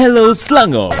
Hello 0.00 0.32
Selangor. 0.32 0.94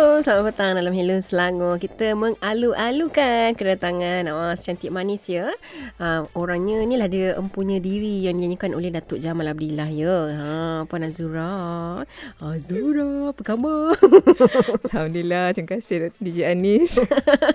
Assalamualaikum, 0.00 0.24
selamat 0.24 0.44
petang 0.56 0.72
dalam 0.80 0.94
Hello 0.96 1.16
Selangor. 1.20 1.74
Kita 1.76 2.06
mengalu-alukan 2.16 3.52
kedatangan 3.52 4.32
oh, 4.32 4.48
secantik 4.56 4.88
manis 4.88 5.28
ya. 5.28 5.52
Uh, 6.00 6.24
orangnya 6.32 6.80
ni 6.88 6.96
lah 6.96 7.04
dia 7.04 7.36
empunya 7.36 7.84
diri 7.84 8.24
yang 8.24 8.40
dinyanyikan 8.40 8.72
oleh 8.72 8.88
Datuk 8.88 9.20
Jamal 9.20 9.52
Abdillah 9.52 9.92
ya. 9.92 10.16
Ha, 10.32 10.48
Puan 10.88 11.04
Azura. 11.04 12.00
Azura, 12.40 13.28
apa 13.28 13.44
khabar? 13.44 13.92
Alhamdulillah, 14.88 15.52
terima 15.52 15.76
kasih 15.76 16.08
DJ 16.16 16.48
Anis. 16.48 16.96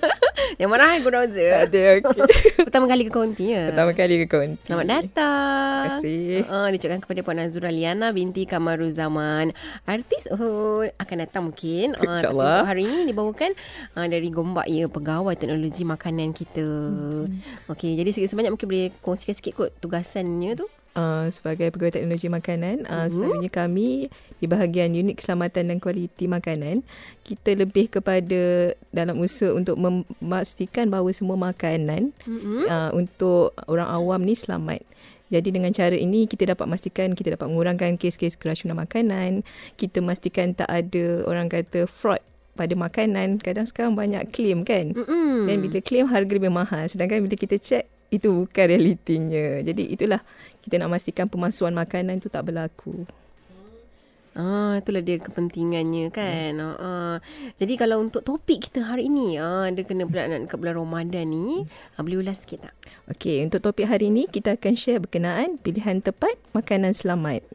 yang 0.61 0.69
mana 0.69 1.01
aku 1.01 1.09
dah 1.09 1.25
je? 1.25 1.49
Ada, 1.49 2.05
okey. 2.05 2.21
Pertama 2.69 2.85
kali 2.85 3.09
ke 3.09 3.11
konti 3.11 3.57
ya? 3.57 3.73
Pertama 3.73 3.97
kali 3.97 4.15
ke 4.21 4.27
konti. 4.29 4.61
Selamat 4.69 5.01
datang. 5.01 5.81
Terima 5.81 5.97
kasih. 5.97 6.29
Uh, 6.45 6.67
diucapkan 6.69 7.01
kepada 7.01 7.19
Puan 7.25 7.41
Azura 7.41 7.73
Liana 7.73 8.13
binti 8.13 8.45
Kamaruzaman. 8.45 9.49
Artis 9.89 10.29
oh, 10.29 10.85
akan 11.01 11.17
datang 11.25 11.49
mungkin. 11.49 11.97
Uh, 11.97 12.34
InsyaAllah. 12.35 12.67
Hari 12.67 12.83
ini 12.83 12.99
dibawakan 13.07 13.51
uh, 13.95 14.07
dari 14.07 14.27
Gombak 14.27 14.67
ya, 14.67 14.85
pegawai 14.91 15.33
teknologi 15.33 15.83
makanan 15.83 16.35
kita. 16.35 16.67
Hmm. 16.67 17.39
Okey, 17.71 17.95
jadi 17.95 18.09
sikit 18.11 18.35
sebanyak 18.35 18.51
mungkin 18.51 18.67
boleh 18.67 18.91
kongsikan 18.99 19.35
sikit 19.35 19.53
kot 19.55 19.69
tugasannya 19.79 20.59
tu. 20.59 20.67
Uh, 20.95 21.27
sebagai 21.27 21.75
pegawai 21.75 21.99
teknologi 21.99 22.31
makanan, 22.31 22.87
uh, 22.87 23.03
Mhm. 23.03 23.11
selalunya 23.11 23.51
kami 23.51 24.07
di 24.39 24.45
bahagian 24.47 24.95
unit 24.95 25.19
keselamatan 25.19 25.67
dan 25.67 25.77
kualiti 25.83 26.23
makanan, 26.23 26.87
kita 27.19 27.51
lebih 27.51 27.91
kepada 27.91 28.71
dalam 28.95 29.19
usaha 29.19 29.51
untuk 29.51 29.75
memastikan 29.75 30.87
bahawa 30.87 31.11
semua 31.11 31.35
makanan 31.35 32.15
Mm-hmm. 32.23 32.59
uh, 32.71 32.89
untuk 32.95 33.51
orang 33.67 33.91
awam 33.91 34.23
ni 34.23 34.39
selamat. 34.39 34.87
Jadi 35.33 35.49
dengan 35.49 35.73
cara 35.73 35.97
ini 35.97 36.29
kita 36.29 36.53
dapat 36.53 36.69
pastikan 36.69 37.17
kita 37.17 37.33
dapat 37.33 37.49
mengurangkan 37.49 37.97
kes-kes 37.97 38.37
keracunan 38.37 38.77
makanan, 38.77 39.41
kita 39.75 39.99
pastikan 40.05 40.53
tak 40.53 40.69
ada 40.69 41.25
orang 41.25 41.49
kata 41.49 41.89
fraud 41.89 42.21
pada 42.53 42.73
makanan. 42.77 43.41
Kadang 43.41 43.65
sekarang 43.65 43.93
banyak 43.97 44.29
claim 44.29 44.61
kan. 44.61 44.93
Mm-mm. 44.93 45.49
Dan 45.49 45.65
bila 45.65 45.81
claim 45.81 46.05
harga 46.07 46.31
lebih 46.31 46.53
mahal 46.53 46.85
sedangkan 46.85 47.25
bila 47.25 47.35
kita 47.35 47.57
check 47.57 47.89
itu 48.13 48.45
bukan 48.45 48.65
realitinya. 48.69 49.59
Jadi 49.65 49.83
itulah 49.91 50.21
kita 50.61 50.77
nak 50.77 50.93
pastikan 50.93 51.25
pemalsuan 51.25 51.73
makanan 51.73 52.21
tu 52.21 52.29
tak 52.29 52.45
berlaku. 52.45 53.05
Ah, 54.35 54.83
itulah 54.83 54.99
dia 54.99 55.15
kepentingannya 55.15 56.11
kan. 56.11 56.59
Hmm. 56.59 56.75
Ah, 56.75 57.17
jadi 57.55 57.79
kalau 57.79 58.03
untuk 58.03 58.19
topik 58.19 58.67
kita 58.67 58.83
hari 58.83 59.07
ini, 59.07 59.39
ah, 59.39 59.63
dia 59.71 59.87
kena 59.87 60.03
pula 60.03 60.27
nak 60.27 60.51
dekat 60.51 60.59
bulan 60.59 60.75
Ramadan 60.75 61.25
ni, 61.31 61.63
ah, 61.95 62.03
boleh 62.03 62.19
ulas 62.19 62.43
sikit 62.43 62.67
tak? 62.67 62.75
Okey, 63.15 63.47
untuk 63.47 63.63
topik 63.63 63.87
hari 63.87 64.11
ini 64.11 64.27
kita 64.27 64.59
akan 64.59 64.75
share 64.75 64.99
berkenaan 64.99 65.55
pilihan 65.55 66.03
tepat 66.03 66.35
makanan 66.51 66.91
selamat. 66.91 67.47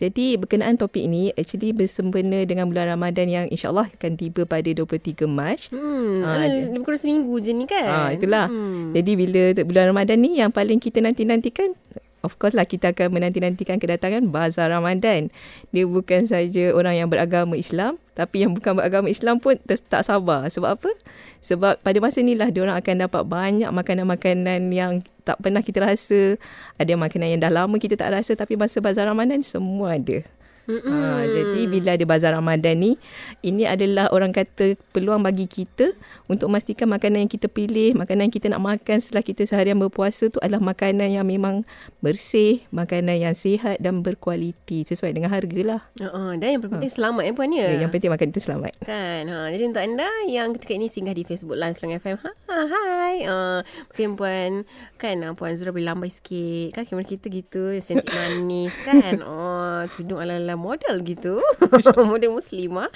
Jadi 0.00 0.40
berkenaan 0.40 0.80
topik 0.80 1.04
ini 1.04 1.36
actually 1.36 1.76
bersempena 1.76 2.48
dengan 2.48 2.64
bulan 2.72 2.96
Ramadan 2.96 3.28
yang 3.28 3.46
insyaAllah 3.52 3.92
akan 3.92 4.16
tiba 4.16 4.48
pada 4.48 4.72
23 4.72 5.28
Mac. 5.28 5.68
Hmm, 5.68 6.24
Ah, 6.24 6.42
ah, 6.42 6.46
lebih 6.48 6.80
kurang 6.80 7.02
seminggu 7.02 7.44
je 7.44 7.52
ni 7.52 7.68
kan. 7.68 8.08
Ah, 8.08 8.08
itulah. 8.08 8.48
Hmm. 8.48 8.96
Jadi 8.96 9.12
bila 9.20 9.42
bulan 9.68 9.84
Ramadan 9.92 10.16
ni 10.16 10.40
yang 10.40 10.48
paling 10.48 10.80
kita 10.80 11.04
nanti-nantikan 11.04 11.76
Of 12.22 12.38
course 12.38 12.54
lah 12.54 12.70
kita 12.70 12.94
akan 12.94 13.18
menanti-nantikan 13.18 13.82
kedatangan 13.82 14.30
Bazar 14.30 14.70
Ramadan. 14.70 15.34
Dia 15.74 15.84
bukan 15.90 16.30
saja 16.30 16.70
orang 16.70 17.02
yang 17.02 17.08
beragama 17.10 17.58
Islam 17.58 17.98
tapi 18.14 18.46
yang 18.46 18.54
bukan 18.54 18.78
beragama 18.78 19.10
Islam 19.10 19.42
pun 19.42 19.58
tak 19.66 20.06
sabar. 20.06 20.46
Sebab 20.46 20.78
apa? 20.78 20.90
Sebab 21.42 21.82
pada 21.82 21.98
masa 21.98 22.22
inilah 22.22 22.54
diorang 22.54 22.78
akan 22.78 23.10
dapat 23.10 23.22
banyak 23.26 23.70
makanan-makanan 23.74 24.70
yang 24.70 25.02
tak 25.26 25.42
pernah 25.42 25.66
kita 25.66 25.82
rasa. 25.82 26.38
Ada 26.78 26.94
makanan 26.94 27.34
yang 27.34 27.40
dah 27.42 27.50
lama 27.50 27.74
kita 27.82 27.98
tak 27.98 28.14
rasa 28.14 28.38
tapi 28.38 28.54
masa 28.54 28.78
Bazar 28.78 29.10
Ramadan 29.10 29.42
semua 29.42 29.98
ada. 29.98 30.22
Mm-mm. 30.70 30.92
Ha, 30.92 31.26
jadi 31.26 31.60
bila 31.66 31.90
ada 31.98 32.04
bazar 32.06 32.30
Ramadan 32.36 32.78
ni, 32.78 32.92
ini 33.42 33.66
adalah 33.66 34.10
orang 34.14 34.30
kata 34.30 34.78
peluang 34.94 35.22
bagi 35.22 35.50
kita 35.50 35.90
untuk 36.30 36.50
memastikan 36.50 36.86
makanan 36.86 37.26
yang 37.26 37.32
kita 37.32 37.50
pilih, 37.50 37.98
makanan 37.98 38.30
yang 38.30 38.34
kita 38.34 38.46
nak 38.52 38.62
makan 38.62 39.02
setelah 39.02 39.24
kita 39.26 39.42
seharian 39.42 39.78
berpuasa 39.78 40.30
tu 40.30 40.38
adalah 40.38 40.62
makanan 40.62 41.10
yang 41.10 41.26
memang 41.26 41.66
bersih, 41.98 42.62
makanan 42.70 43.18
yang 43.18 43.34
sihat 43.34 43.82
dan 43.82 44.06
berkualiti 44.06 44.86
sesuai 44.86 45.10
dengan 45.10 45.34
harga 45.34 45.60
lah. 45.66 45.82
Uh-uh. 45.98 46.38
Dan 46.38 46.58
yang 46.58 46.62
penting 46.62 46.92
selamat 46.92 47.22
ya 47.26 47.32
puan 47.34 47.50
ya. 47.50 47.66
Ya, 47.66 47.86
yang 47.86 47.90
penting 47.90 48.10
makan 48.12 48.28
itu 48.30 48.40
selamat. 48.40 48.72
Kan. 48.86 49.22
Ha, 49.26 49.50
jadi 49.50 49.62
untuk 49.66 49.82
anda 49.82 50.08
yang 50.30 50.54
ketika 50.54 50.72
ini 50.78 50.86
singgah 50.86 51.14
di 51.16 51.26
Facebook 51.26 51.58
Live 51.58 51.74
Selangor 51.78 51.98
FM. 52.02 52.16
Ha, 52.22 52.56
hai. 52.68 53.16
Uh, 53.26 53.60
mungkin 53.90 54.10
puan 54.14 54.50
kan 55.00 55.16
uh, 55.26 55.32
puan 55.34 55.56
Zura 55.58 55.74
boleh 55.74 55.90
lambai 55.90 56.12
sikit. 56.12 56.78
Kan 56.78 56.86
kamera 56.86 57.06
kita 57.08 57.26
gitu, 57.32 57.74
cantik 57.82 58.08
manis 58.12 58.74
kan. 58.86 59.18
Oh, 59.32 59.86
tudung 59.96 60.20
ala-ala 60.20 60.51
model 60.54 61.00
gitu. 61.02 61.38
model 62.10 62.36
muslimah. 62.36 62.88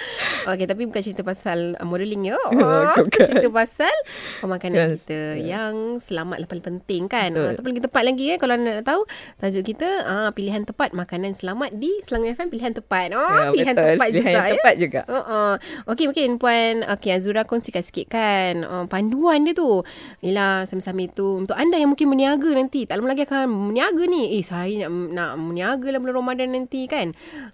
Okey, 0.45 0.65
tapi 0.65 0.85
bukan 0.85 1.01
cerita 1.01 1.21
pasal 1.21 1.75
uh, 1.75 1.85
modeling 1.85 2.29
ya. 2.29 2.37
Oh, 2.57 3.05
cerita 3.09 3.49
pasal 3.49 3.93
pemakanan 4.39 4.75
Yes. 4.77 5.03
kita 5.03 5.19
yang 5.39 5.73
selamat 5.97 6.43
lah 6.43 6.47
paling 6.47 6.65
penting 6.65 7.03
kan. 7.05 7.31
Betul. 7.31 7.43
Uh, 7.43 7.49
ataupun 7.53 7.69
lagi 7.71 7.83
tepat 7.83 8.03
lagi 8.03 8.23
ya 8.27 8.35
kalau 8.37 8.55
nak 8.55 8.83
tahu 8.83 9.01
tajuk 9.37 9.63
kita 9.65 9.87
uh, 10.03 10.29
pilihan 10.31 10.63
tepat 10.63 10.91
makanan 10.91 11.33
selamat 11.33 11.73
di 11.73 11.89
Selangor 12.03 12.33
FM 12.33 12.47
pilihan 12.49 12.73
tepat. 12.73 13.07
Oh, 13.13 13.23
Ya, 13.27 13.49
pilihan 13.51 13.75
betul. 13.75 13.87
tepat 13.95 14.07
Pilihan 14.07 14.23
juga 14.23 14.29
yang 14.29 14.45
ya. 14.45 14.53
tepat 14.57 14.75
juga. 14.77 14.99
Uh, 15.05 15.17
uh. 15.19 15.51
Okey 15.87 16.05
mungkin 16.05 16.29
Puan 16.37 16.73
okay, 16.85 17.11
Azura 17.13 17.43
kongsikan 17.43 17.81
sikit 17.81 18.07
kan 18.07 18.61
uh, 18.61 18.85
panduan 18.85 19.43
dia 19.43 19.53
tu. 19.53 19.81
Yelah 20.21 20.65
sambil-sambil 20.65 21.09
tu 21.09 21.39
untuk 21.39 21.55
anda 21.55 21.77
yang 21.77 21.91
mungkin 21.91 22.07
meniaga 22.07 22.49
nanti. 22.51 22.85
Tak 22.85 22.97
lama 22.97 23.13
lagi 23.13 23.23
akan 23.23 23.47
meniaga 23.71 24.03
ni. 24.05 24.37
Eh 24.37 24.43
saya 24.43 24.85
nak, 24.85 24.91
nak 25.13 25.31
meniaga 25.37 25.87
lah 25.89 25.99
bulan 25.99 26.15
Ramadan 26.15 26.49
nanti 26.51 26.85
kan. 26.85 27.13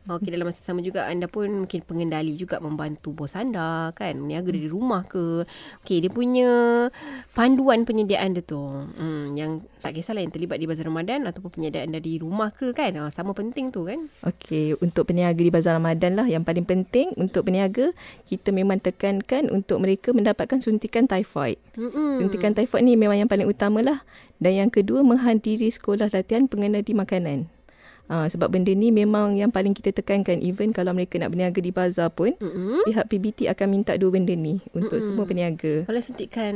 Okey 0.10 0.30
dalam 0.30 0.50
masa 0.50 0.62
sama 0.62 0.84
juga 0.84 1.08
anda 1.08 1.26
pun 1.32 1.66
mungkin 1.66 1.80
pengendali 1.84 2.36
juga 2.38 2.60
membantu 2.60 3.14
bos 3.14 3.34
anda 3.34 3.90
kan. 3.98 4.18
Meniaga 4.20 4.52
dari 4.52 4.70
rumah 4.70 5.08
ke. 5.08 5.48
Okey 5.84 6.04
dia 6.04 6.12
punya 6.12 6.50
panduan 7.34 7.84
penyediaan 7.84 8.36
dia 8.36 8.44
tu. 8.44 8.62
Hmm, 8.98 9.34
yang 9.34 9.64
tak 9.80 10.00
kisahlah 10.00 10.24
yang 10.24 10.32
terlibat 10.32 10.60
di 10.60 10.68
bazar 10.68 10.88
Ramadan 10.88 11.28
ataupun 11.28 11.60
penyediaan 11.60 11.92
dari 11.92 12.20
rumah 12.20 12.54
ke 12.54 12.72
kan. 12.72 12.96
Uh, 12.96 13.12
sama 13.14 13.36
penting 13.36 13.70
tu 13.70 13.86
kan. 13.86 14.10
Okey, 14.24 14.80
untuk 14.80 15.10
peniaga 15.10 15.40
di 15.40 15.52
Bazar 15.52 15.78
Ramadan 15.78 16.16
lah 16.16 16.28
yang 16.28 16.42
paling 16.42 16.64
penting 16.64 17.12
untuk 17.20 17.48
peniaga 17.48 17.92
kita 18.26 18.50
memang 18.56 18.80
tekankan 18.80 19.52
untuk 19.52 19.84
mereka 19.84 20.16
mendapatkan 20.16 20.60
suntikan 20.64 21.06
typhoid. 21.06 21.60
Mm-mm. 21.76 22.24
Suntikan 22.24 22.56
typhoid 22.56 22.84
ni 22.88 22.96
memang 22.96 23.20
yang 23.20 23.30
paling 23.30 23.46
utama 23.46 23.84
lah. 23.84 24.02
Dan 24.40 24.68
yang 24.68 24.70
kedua 24.72 25.04
menghadiri 25.08 25.72
sekolah 25.72 26.12
latihan 26.12 26.52
pengendali 26.52 26.92
makanan. 26.92 27.48
Ha, 28.12 28.28
sebab 28.28 28.52
benda 28.52 28.70
ni 28.76 28.92
memang 28.92 29.40
yang 29.40 29.50
paling 29.50 29.72
kita 29.72 29.96
tekankan. 29.96 30.44
Even 30.44 30.76
kalau 30.76 30.92
mereka 30.92 31.16
nak 31.18 31.32
berniaga 31.32 31.64
di 31.64 31.72
bazar 31.72 32.12
pun, 32.12 32.36
Mm-mm. 32.36 32.84
pihak 32.84 33.08
PBT 33.08 33.48
akan 33.48 33.68
minta 33.72 33.96
dua 33.96 34.12
benda 34.12 34.36
ni 34.36 34.60
untuk 34.76 35.00
Mm-mm. 35.00 35.08
semua 35.08 35.24
peniaga. 35.24 35.88
Kalau 35.88 36.02
suntikan 36.04 36.56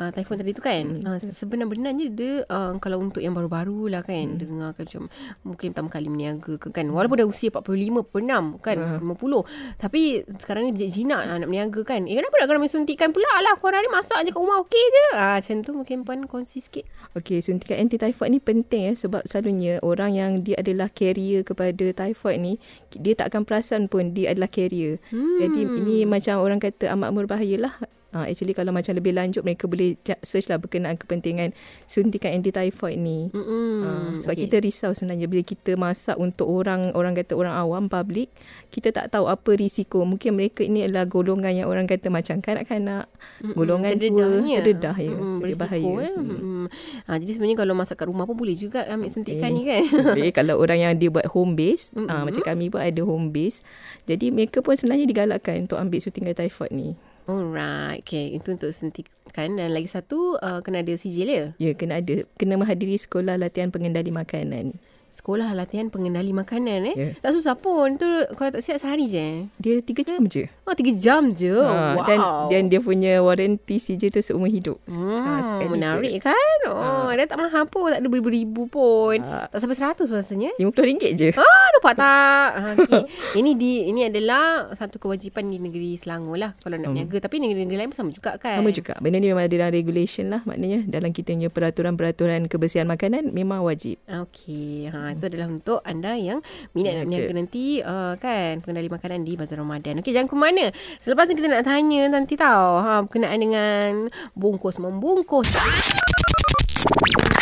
uh, 0.00 0.10
typhoon 0.10 0.38
tadi 0.40 0.52
tu 0.54 0.62
kan 0.62 0.84
uh, 1.04 1.18
sebenarnya 1.20 2.08
dia 2.10 2.42
uh, 2.48 2.74
kalau 2.78 3.02
untuk 3.02 3.20
yang 3.20 3.34
baru-baru 3.34 3.90
lah 3.92 4.02
kan 4.02 4.34
hmm. 4.34 4.38
dengar 4.40 4.70
kan 4.74 4.84
macam 4.86 5.02
mungkin 5.46 5.66
pertama 5.74 5.88
kali 5.90 6.08
meniaga 6.10 6.54
ke 6.58 6.68
kan 6.70 6.86
walaupun 6.90 7.24
dah 7.24 7.28
usia 7.28 7.50
45 7.50 8.10
46 8.10 8.60
kan 8.62 8.76
Ah. 8.84 9.00
50 9.00 9.80
tapi 9.80 10.26
sekarang 10.28 10.68
ni 10.68 10.70
bijak 10.76 10.90
jinak 10.92 11.24
lah 11.24 11.40
nak 11.40 11.48
berniaga 11.48 11.80
kan 11.86 12.04
eh 12.04 12.20
kenapa 12.20 12.34
nak 12.36 12.46
kena 12.52 12.68
suntikan 12.68 13.10
pula 13.14 13.30
lah 13.40 13.54
korang 13.56 13.80
hari 13.80 13.88
masak 13.88 14.18
je 14.26 14.30
kat 14.34 14.40
rumah 14.40 14.60
okey 14.66 14.82
je 14.82 15.04
ah, 15.16 15.38
macam 15.40 15.56
tu 15.64 15.70
mungkin 15.72 15.96
puan 16.04 16.20
kongsi 16.28 16.60
sikit 16.60 16.84
Okey, 17.14 17.38
suntikan 17.46 17.78
anti 17.78 17.94
typhoid 17.94 18.34
ni 18.34 18.42
penting 18.42 18.90
ya 18.90 18.92
sebab 18.98 19.22
selalunya 19.22 19.78
orang 19.86 20.18
yang 20.18 20.30
dia 20.42 20.58
adalah 20.58 20.90
carrier 20.90 21.46
kepada 21.46 21.94
typhoid 21.94 22.42
ni, 22.42 22.58
dia 22.90 23.14
tak 23.14 23.30
akan 23.30 23.46
perasan 23.46 23.86
pun 23.86 24.10
dia 24.10 24.34
adalah 24.34 24.50
carrier. 24.50 24.98
hmm. 25.14 25.38
Jadi 25.38 25.60
ini 25.62 25.96
macam 26.10 26.42
orang 26.42 26.58
kata 26.58 26.90
amat 26.90 27.14
berbahaya 27.14 27.70
lah. 27.70 27.74
Uh, 28.14 28.30
actually 28.30 28.54
kalau 28.54 28.70
macam 28.70 28.94
lebih 28.94 29.10
lanjut 29.10 29.42
mereka 29.42 29.66
boleh 29.66 29.98
search 30.22 30.46
lah 30.46 30.62
berkenaan 30.62 30.94
kepentingan 30.94 31.50
suntikan 31.90 32.30
anti 32.30 32.54
typhoid 32.54 32.94
ni. 32.94 33.26
Uh, 33.34 34.22
sebab 34.22 34.38
Okey. 34.38 34.46
kita 34.46 34.56
risau 34.62 34.90
sebenarnya 34.94 35.26
bila 35.26 35.42
kita 35.42 35.74
masak 35.74 36.14
untuk 36.14 36.46
orang 36.46 36.94
orang 36.94 37.18
kata 37.18 37.34
orang 37.34 37.58
awam 37.58 37.90
public 37.90 38.30
kita 38.70 38.94
tak 38.94 39.10
tahu 39.10 39.26
apa 39.26 39.50
risiko 39.58 40.06
mungkin 40.06 40.38
mereka 40.38 40.62
ini 40.62 40.86
adalah 40.86 41.10
golongan 41.10 41.52
yang 41.52 41.66
orang 41.66 41.90
kata 41.90 42.06
macam 42.06 42.38
kanak-kanak 42.38 43.10
Mm-mm. 43.42 43.58
golongan 43.58 43.98
tua 43.98 44.38
terdedah 44.62 44.96
ya 44.96 45.12
jadi 45.42 45.54
bahaya 45.58 45.92
eh. 46.06 46.14
Mm-mm. 46.14 46.64
Ah, 47.10 47.18
jadi 47.18 47.34
sebenarnya 47.34 47.58
kalau 47.58 47.74
masak 47.74 47.98
kat 47.98 48.06
rumah 48.06 48.24
pun 48.24 48.38
boleh 48.38 48.54
juga 48.54 48.86
ambil 48.86 49.10
suntikan 49.10 49.50
Eh. 49.50 49.56
ni 49.56 49.62
kan 49.66 49.82
Habis 50.14 50.30
kalau 50.30 50.54
orang 50.56 50.78
yang 50.78 50.94
dia 50.94 51.10
buat 51.10 51.26
home 51.26 51.58
base, 51.58 51.90
mm-hmm. 51.90 52.06
uh, 52.06 52.22
macam 52.22 52.42
kami 52.44 52.70
pun 52.70 52.80
ada 52.80 53.02
home 53.02 53.34
base. 53.34 53.66
Jadi 54.06 54.30
mereka 54.30 54.62
pun 54.62 54.78
sebenarnya 54.78 55.08
digalakkan 55.08 55.66
untuk 55.66 55.80
ambil 55.80 55.98
suntikan 55.98 56.30
typhoid 56.30 56.70
ni. 56.70 56.94
Alright, 57.24 58.04
okay. 58.04 58.36
Itu 58.36 58.52
untuk 58.52 58.68
suntikan 58.76 59.56
dan 59.56 59.72
lagi 59.72 59.88
satu 59.88 60.36
uh, 60.44 60.60
kena 60.60 60.84
ada 60.84 60.92
sijil 60.92 61.32
ya. 61.32 61.46
Ya, 61.56 61.72
kena 61.72 62.04
ada 62.04 62.28
kena 62.36 62.60
menghadiri 62.60 63.00
sekolah 63.00 63.40
latihan 63.40 63.72
pengendali 63.72 64.12
makanan. 64.12 64.76
Sekolah 65.14 65.54
latihan 65.54 65.86
pengendali 65.86 66.34
makanan 66.34 66.90
eh. 66.90 66.96
Ya. 66.96 67.08
Tak 67.16 67.32
susah 67.32 67.54
pun. 67.54 67.94
Tu 67.94 68.04
kalau 68.34 68.50
tak 68.50 68.60
siap 68.60 68.82
sehari 68.82 69.06
je. 69.06 69.14
eh? 69.14 69.38
Dia 69.56 69.78
tiga 69.78 70.02
jam 70.02 70.26
je. 70.26 70.50
Oh, 70.66 70.74
tiga 70.74 70.90
jam 70.90 71.30
je. 71.30 71.54
Ha, 71.54 71.94
wow. 71.94 72.02
dan 72.02 72.18
dan 72.50 72.62
dia 72.66 72.80
punya 72.80 73.22
warranty 73.22 73.78
CJ 73.78 74.10
tu 74.10 74.18
seumur 74.20 74.50
hidup. 74.50 74.82
Hmm, 74.84 75.38
Ha, 75.38 75.62
menarik 75.64 76.18
je. 76.18 76.24
kan? 76.24 76.58
Oh, 76.66 77.08
dia 77.08 77.24
tak 77.24 77.38
mahal 77.38 77.64
pun. 77.64 77.88
Tak 77.88 78.02
ada 78.02 78.08
beribu-ribu 78.08 78.66
pun. 78.66 79.22
Ha. 79.22 79.46
Tak 79.46 79.62
sampai 79.62 79.76
seratus 79.76 80.08
rasanya. 80.08 80.50
RM50 80.58 81.02
je. 81.14 81.28
Ah, 81.36 81.66
nampak 81.70 81.94
tak? 81.94 82.48
Ha, 82.50 82.68
okay. 82.74 83.02
ini 83.38 83.54
di 83.54 83.86
ini 83.86 84.04
adalah 84.04 84.74
satu 84.74 84.98
kewajipan 84.98 85.46
di 85.46 85.62
negeri 85.62 85.94
Selangor 85.94 86.34
lah 86.34 86.58
kalau 86.58 86.74
nak 86.74 86.90
berniaga. 86.90 87.22
Tapi 87.22 87.38
negeri-negeri 87.38 87.76
lain 87.76 87.88
pun 87.88 87.98
sama 88.00 88.10
juga 88.10 88.34
kan? 88.34 88.58
Sama 88.58 88.74
juga. 88.74 88.98
Benda 88.98 89.22
ni 89.22 89.30
memang 89.30 89.46
ada 89.46 89.54
dalam 89.54 89.70
regulation 89.70 90.26
lah. 90.26 90.42
Maknanya 90.42 90.88
dalam 90.88 91.14
kita 91.14 91.30
punya 91.30 91.46
peraturan-peraturan 91.48 92.48
kebersihan 92.48 92.86
makanan 92.86 93.30
memang 93.30 93.60
wajib. 93.60 94.00
Okey, 94.08 94.88
ha 94.88 95.03
itu 95.12 95.28
adalah 95.28 95.48
untuk 95.50 95.84
anda 95.84 96.16
yang 96.16 96.40
minat 96.72 97.02
nak 97.02 97.10
Berniaga. 97.10 97.28
berniaga 97.28 97.32
nanti 97.36 97.64
uh, 97.84 98.14
kan 98.16 98.62
pengendali 98.64 98.88
makanan 98.88 99.20
di 99.26 99.32
Bazar 99.36 99.60
Ramadan. 99.60 100.00
Okey, 100.00 100.16
jangan 100.16 100.28
ke 100.30 100.36
mana. 100.38 100.64
Selepas 101.02 101.28
ni 101.28 101.34
kita 101.36 101.48
nak 101.50 101.64
tanya 101.68 102.02
nanti 102.08 102.34
tahu 102.38 102.72
ha 102.80 103.02
berkenaan 103.04 103.40
dengan 103.42 103.90
bungkus 104.32 104.80
membungkus. 104.80 105.58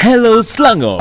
Hello 0.03 0.43
Selangor. 0.43 0.99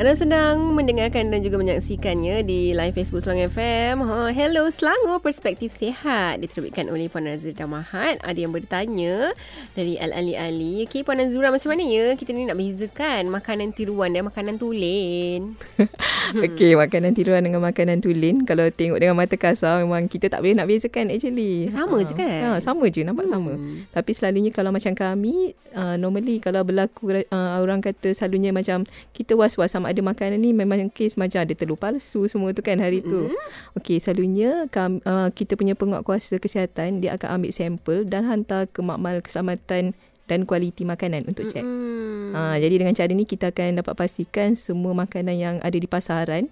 Anda 0.00 0.16
sedang 0.16 0.72
mendengarkan 0.72 1.28
dan 1.28 1.44
juga 1.44 1.60
menyaksikannya 1.60 2.40
di 2.48 2.72
live 2.72 2.96
Facebook 2.96 3.20
Selangor 3.20 3.52
FM. 3.52 4.00
Ha, 4.00 4.32
hello 4.32 4.64
Selangor, 4.72 5.20
Perspektif 5.20 5.76
Sehat. 5.76 6.40
Diterbitkan 6.40 6.88
oleh 6.88 7.12
Puan 7.12 7.28
Nazir 7.28 7.52
Damahat. 7.52 8.16
Ada 8.24 8.48
yang 8.48 8.48
bertanya 8.48 9.36
dari 9.76 10.00
Al-Ali 10.00 10.40
Ali. 10.40 10.88
Okey, 10.88 11.04
Puan 11.04 11.20
Nazura 11.20 11.52
macam 11.52 11.76
mana 11.76 11.84
ya? 11.84 12.16
Kita 12.16 12.32
ni 12.32 12.48
nak 12.48 12.56
bezakan 12.56 13.28
makanan 13.28 13.76
tiruan 13.76 14.16
dan 14.16 14.24
makanan 14.24 14.56
tulen. 14.56 15.60
Okey, 16.48 16.80
makanan 16.80 17.12
tiruan 17.12 17.44
dengan 17.44 17.60
makanan 17.60 18.00
tulen. 18.00 18.48
Kalau 18.48 18.72
tengok 18.72 19.04
dengan 19.04 19.20
mata 19.20 19.36
kasar, 19.36 19.84
memang 19.84 20.08
kita 20.08 20.32
tak 20.32 20.40
boleh 20.40 20.56
nak 20.56 20.64
bezakan 20.64 21.12
actually. 21.12 21.68
Sama 21.68 22.00
je 22.08 22.16
kan? 22.16 22.56
Ha, 22.56 22.64
sama 22.64 22.88
je, 22.88 23.04
nampak 23.04 23.28
hmm. 23.28 23.34
sama. 23.36 23.52
Tapi 23.92 24.10
selalunya 24.16 24.48
kalau 24.48 24.72
macam 24.72 24.96
kami, 24.96 25.52
uh, 25.76 26.00
normally 26.00 26.40
kalau 26.40 26.64
berlaku 26.64 27.20
uh, 27.20 27.60
orang 27.60 27.84
kata 27.84 28.16
selalunya 28.16 28.56
macam 28.56 28.88
kita 29.12 29.36
was-was 29.36 29.76
sama 29.76 29.89
ada 29.90 30.00
makanan 30.00 30.38
ni 30.38 30.54
memang 30.54 30.88
kes 30.88 31.18
macam 31.18 31.42
ada 31.42 31.52
telur 31.52 31.76
palsu 31.76 32.30
semua 32.30 32.54
tu 32.54 32.62
kan 32.62 32.78
hari 32.78 33.02
tu. 33.02 33.28
Hmm. 33.28 33.36
Okey, 33.76 33.98
selalunya 33.98 34.70
kami, 34.70 35.02
uh, 35.04 35.28
kita 35.34 35.58
punya 35.58 35.74
penguatkuasa 35.74 36.38
kesihatan 36.38 37.02
dia 37.02 37.18
akan 37.18 37.42
ambil 37.42 37.50
sampel 37.50 37.98
dan 38.06 38.24
hantar 38.30 38.70
ke 38.70 38.80
makmal 38.80 39.18
keselamatan 39.20 39.92
dan 40.30 40.46
kualiti 40.46 40.86
makanan 40.86 41.26
untuk 41.26 41.50
cek. 41.50 41.66
Hmm. 41.66 42.30
Ha, 42.30 42.62
jadi 42.62 42.78
dengan 42.78 42.94
cara 42.94 43.10
ni 43.10 43.26
kita 43.26 43.50
akan 43.50 43.82
dapat 43.82 43.94
pastikan 43.98 44.54
semua 44.54 44.94
makanan 44.94 45.34
yang 45.34 45.56
ada 45.58 45.74
di 45.74 45.90
pasaran 45.90 46.46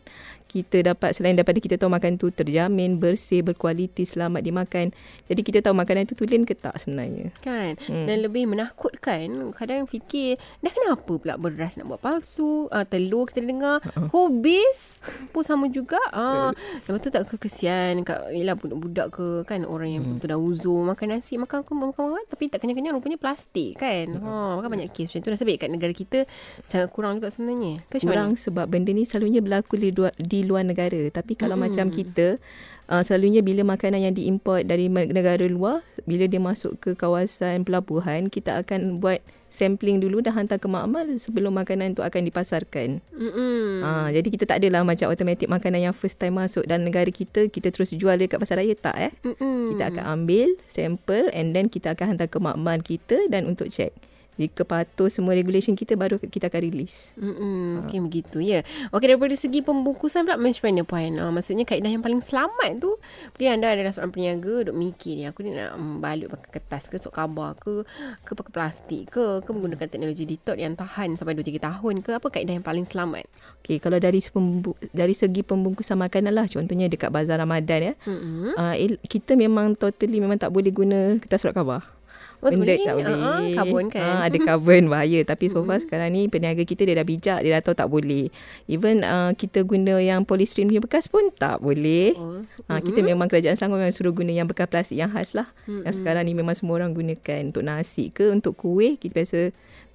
kita 0.49 0.81
dapat 0.81 1.13
selain 1.13 1.37
daripada 1.37 1.61
kita 1.61 1.77
tahu 1.77 1.93
makan 1.93 2.17
tu 2.17 2.33
terjamin, 2.33 2.97
bersih, 2.97 3.45
berkualiti, 3.45 4.09
selamat 4.09 4.41
dimakan. 4.41 4.97
Jadi 5.29 5.41
kita 5.45 5.61
tahu 5.61 5.77
makanan 5.77 6.09
tu 6.09 6.17
tulen 6.17 6.49
ke 6.49 6.57
tak 6.57 6.81
sebenarnya. 6.81 7.29
Kan? 7.45 7.77
Hmm. 7.85 8.09
Dan 8.09 8.25
lebih 8.25 8.49
menakutkan 8.49 9.29
Kadang 9.53 9.85
fikir 9.85 10.41
Dah 10.65 10.73
kenapa 10.73 11.21
pula 11.21 11.37
beras 11.37 11.77
nak 11.77 11.93
buat 11.93 12.01
palsu? 12.01 12.67
Uh, 12.73 12.85
Telur 12.89 13.29
kita 13.29 13.45
dengar. 13.45 13.85
Uh-uh. 13.85 14.09
Kobis 14.09 15.05
Pun 15.31 15.45
sama 15.45 15.69
juga. 15.69 16.01
Uh, 16.17 16.57
Lepas 16.89 16.99
tu 17.05 17.13
tak 17.13 17.29
ke 17.29 17.37
kesian 17.37 18.01
kat, 18.09 18.33
Yelah 18.33 18.57
budak-budak 18.57 19.13
ke 19.13 19.27
Kan? 19.45 19.69
Orang 19.69 19.93
yang 19.93 20.05
hmm. 20.17 20.25
dah 20.25 20.41
uzur 20.41 20.89
Makan 20.89 21.21
nasi 21.21 21.37
Makan 21.37 21.61
aku 21.61 21.77
makan, 21.77 22.17
makan 22.17 22.25
Tapi 22.33 22.49
tak 22.49 22.65
kenyang-kenyang 22.65 22.97
Rupanya 22.97 23.21
plastik 23.21 23.77
kan? 23.77 24.09
Ha, 24.17 24.57
Makan 24.57 24.69
banyak 24.73 24.89
kes 24.97 25.13
macam 25.13 25.21
tu. 25.21 25.29
Nasib 25.29 25.47
baik 25.53 25.61
kat 25.69 25.71
negara 25.71 25.93
kita 25.93 26.25
Sangat 26.65 26.89
kurang 26.95 27.21
juga 27.21 27.29
sebenarnya. 27.29 27.85
Macam 27.85 28.09
Kurang 28.09 28.31
sebab 28.39 28.67
benda 28.71 28.95
ni 28.95 29.05
selalunya 29.05 29.45
berlaku 29.45 29.77
di 29.77 29.91
luar, 29.93 30.15
di 30.39 30.47
luar 30.47 30.63
negara. 30.63 31.11
Tapi 31.11 31.35
kalau 31.35 31.59
mm-hmm. 31.59 31.75
macam 31.75 31.87
kita, 31.91 32.39
uh, 32.87 33.03
selalunya 33.03 33.43
bila 33.43 33.67
makanan 33.67 34.07
yang 34.07 34.15
diimport 34.15 34.63
dari 34.63 34.87
negara 34.87 35.43
luar, 35.51 35.83
bila 36.07 36.31
dia 36.31 36.39
masuk 36.39 36.79
ke 36.79 36.95
kawasan 36.95 37.67
pelabuhan, 37.67 38.31
kita 38.31 38.63
akan 38.63 39.03
buat 39.03 39.19
sampling 39.49 39.99
dulu 39.99 40.21
dan 40.21 40.37
hantar 40.37 40.61
ke 40.61 40.69
makmal 40.69 41.09
sebelum 41.17 41.57
makanan 41.57 41.97
tu 41.97 42.05
akan 42.05 42.23
dipasarkan. 42.29 43.01
Mm-mm. 43.17 43.81
Ha, 43.81 44.13
jadi 44.13 44.29
kita 44.29 44.45
tak 44.45 44.61
adalah 44.61 44.85
macam 44.85 45.09
automatik 45.09 45.49
makanan 45.49 45.89
yang 45.89 45.95
first 45.97 46.21
time 46.21 46.37
masuk 46.37 46.69
dalam 46.69 46.85
negara 46.85 47.09
kita, 47.09 47.49
kita 47.49 47.73
terus 47.73 47.97
jual 47.97 48.15
dekat 48.21 48.37
pasar 48.39 48.61
raya. 48.61 48.77
Tak 48.77 48.97
eh. 49.01 49.13
Mm-mm. 49.25 49.75
Kita 49.75 49.89
akan 49.89 50.05
ambil 50.21 50.53
sampel 50.69 51.33
and 51.33 51.57
then 51.57 51.73
kita 51.73 51.97
akan 51.97 52.15
hantar 52.15 52.29
ke 52.29 52.39
makmal 52.39 52.79
kita 52.85 53.17
dan 53.33 53.49
untuk 53.49 53.73
check. 53.73 53.97
Jika 54.39 54.63
patuh 54.63 55.11
semua 55.11 55.35
regulation 55.35 55.75
kita 55.75 55.99
baru 55.99 56.23
kita 56.23 56.47
akan 56.47 56.63
release. 56.63 57.11
Mm-mm, 57.19 57.83
okay, 57.83 57.99
begitu 57.99 58.39
ya. 58.39 58.63
Okey, 58.95 59.11
daripada 59.11 59.35
segi 59.35 59.67
pembungkusan 59.67 60.23
pula 60.23 60.39
macam 60.39 60.63
mana 60.63 60.83
Puan? 60.87 61.13
Uh, 61.19 61.35
maksudnya 61.35 61.67
kaedah 61.67 61.91
yang 61.91 62.07
paling 62.07 62.23
selamat 62.23 62.79
tu, 62.79 62.95
mungkin 63.35 63.59
anda 63.59 63.75
adalah 63.75 63.91
seorang 63.91 64.15
peniaga 64.15 64.71
duk 64.71 64.77
mikir 64.79 65.19
ni, 65.19 65.27
aku 65.27 65.43
ni 65.43 65.59
nak 65.59 65.75
um, 65.75 65.99
balut 65.99 66.31
pakai 66.31 66.63
kertas 66.63 66.87
ke, 66.87 67.03
sok 67.03 67.19
khabar 67.19 67.59
ke, 67.59 67.83
ke 68.23 68.33
pakai 68.39 68.53
plastik 68.55 69.11
ke, 69.11 69.43
ke 69.43 69.51
menggunakan 69.51 69.91
teknologi 69.91 70.23
ditot 70.23 70.55
yang 70.55 70.79
tahan 70.79 71.19
sampai 71.19 71.35
2-3 71.35 71.59
tahun 71.59 71.95
ke, 72.07 72.11
apa 72.23 72.27
kaedah 72.31 72.55
yang 72.55 72.63
paling 72.63 72.87
selamat? 72.87 73.27
Okay, 73.67 73.83
kalau 73.83 73.99
dari 73.99 74.23
pembu- 74.23 74.79
dari 74.95 75.19
segi 75.19 75.43
pembungkusan 75.43 75.99
makanan 75.99 76.31
lah, 76.31 76.47
contohnya 76.47 76.87
dekat 76.87 77.11
bazar 77.11 77.43
Ramadan 77.43 77.91
ya, 77.91 77.95
Mm-hmm. 78.07 78.53
uh, 78.55 78.75
kita 79.11 79.35
memang 79.35 79.75
totally 79.75 80.23
memang 80.23 80.39
tak 80.39 80.55
boleh 80.55 80.71
guna 80.71 81.19
kertas 81.19 81.43
surat 81.43 81.57
khabar. 81.59 81.98
Oh, 82.39 82.55
Benda 82.55 82.71
boleh? 82.71 82.79
tak 82.87 82.95
boleh. 82.95 83.19
Ah, 83.19 83.27
ah, 83.27 83.43
karbon 83.51 83.85
kan? 83.91 84.03
Ah, 84.07 84.21
ada 84.31 84.39
karbon 84.39 84.87
bahaya. 84.87 85.21
Tapi 85.27 85.51
so 85.51 85.67
far 85.67 85.83
sekarang 85.83 86.15
ni 86.15 86.31
peniaga 86.31 86.63
kita 86.63 86.87
dia 86.87 86.95
dah 86.95 87.03
bijak. 87.03 87.43
Dia 87.43 87.59
dah 87.59 87.63
tahu 87.67 87.75
tak 87.75 87.91
boleh. 87.91 88.31
Even 88.71 89.03
uh, 89.03 89.35
kita 89.35 89.67
guna 89.67 89.99
yang 89.99 90.23
polystyrene 90.23 90.71
punya 90.71 90.83
bekas 90.83 91.11
pun 91.11 91.35
tak 91.35 91.59
boleh. 91.59 92.15
Oh. 92.15 92.47
Ha, 92.71 92.79
kita 92.79 93.03
memang 93.03 93.27
kerajaan 93.27 93.59
Selangor 93.59 93.83
memang 93.83 93.91
suruh 93.91 94.15
guna 94.15 94.31
yang 94.31 94.47
bekas 94.47 94.71
plastik 94.71 94.95
yang 94.95 95.11
khas 95.11 95.35
lah. 95.35 95.51
Yang 95.67 95.99
sekarang 95.99 96.31
ni 96.31 96.39
memang 96.39 96.55
semua 96.55 96.79
orang 96.79 96.95
gunakan. 96.95 97.51
Untuk 97.51 97.67
nasi 97.67 98.15
ke, 98.15 98.31
untuk 98.31 98.55
kuih, 98.55 98.95
kita 99.03 99.19
biasa 99.19 99.39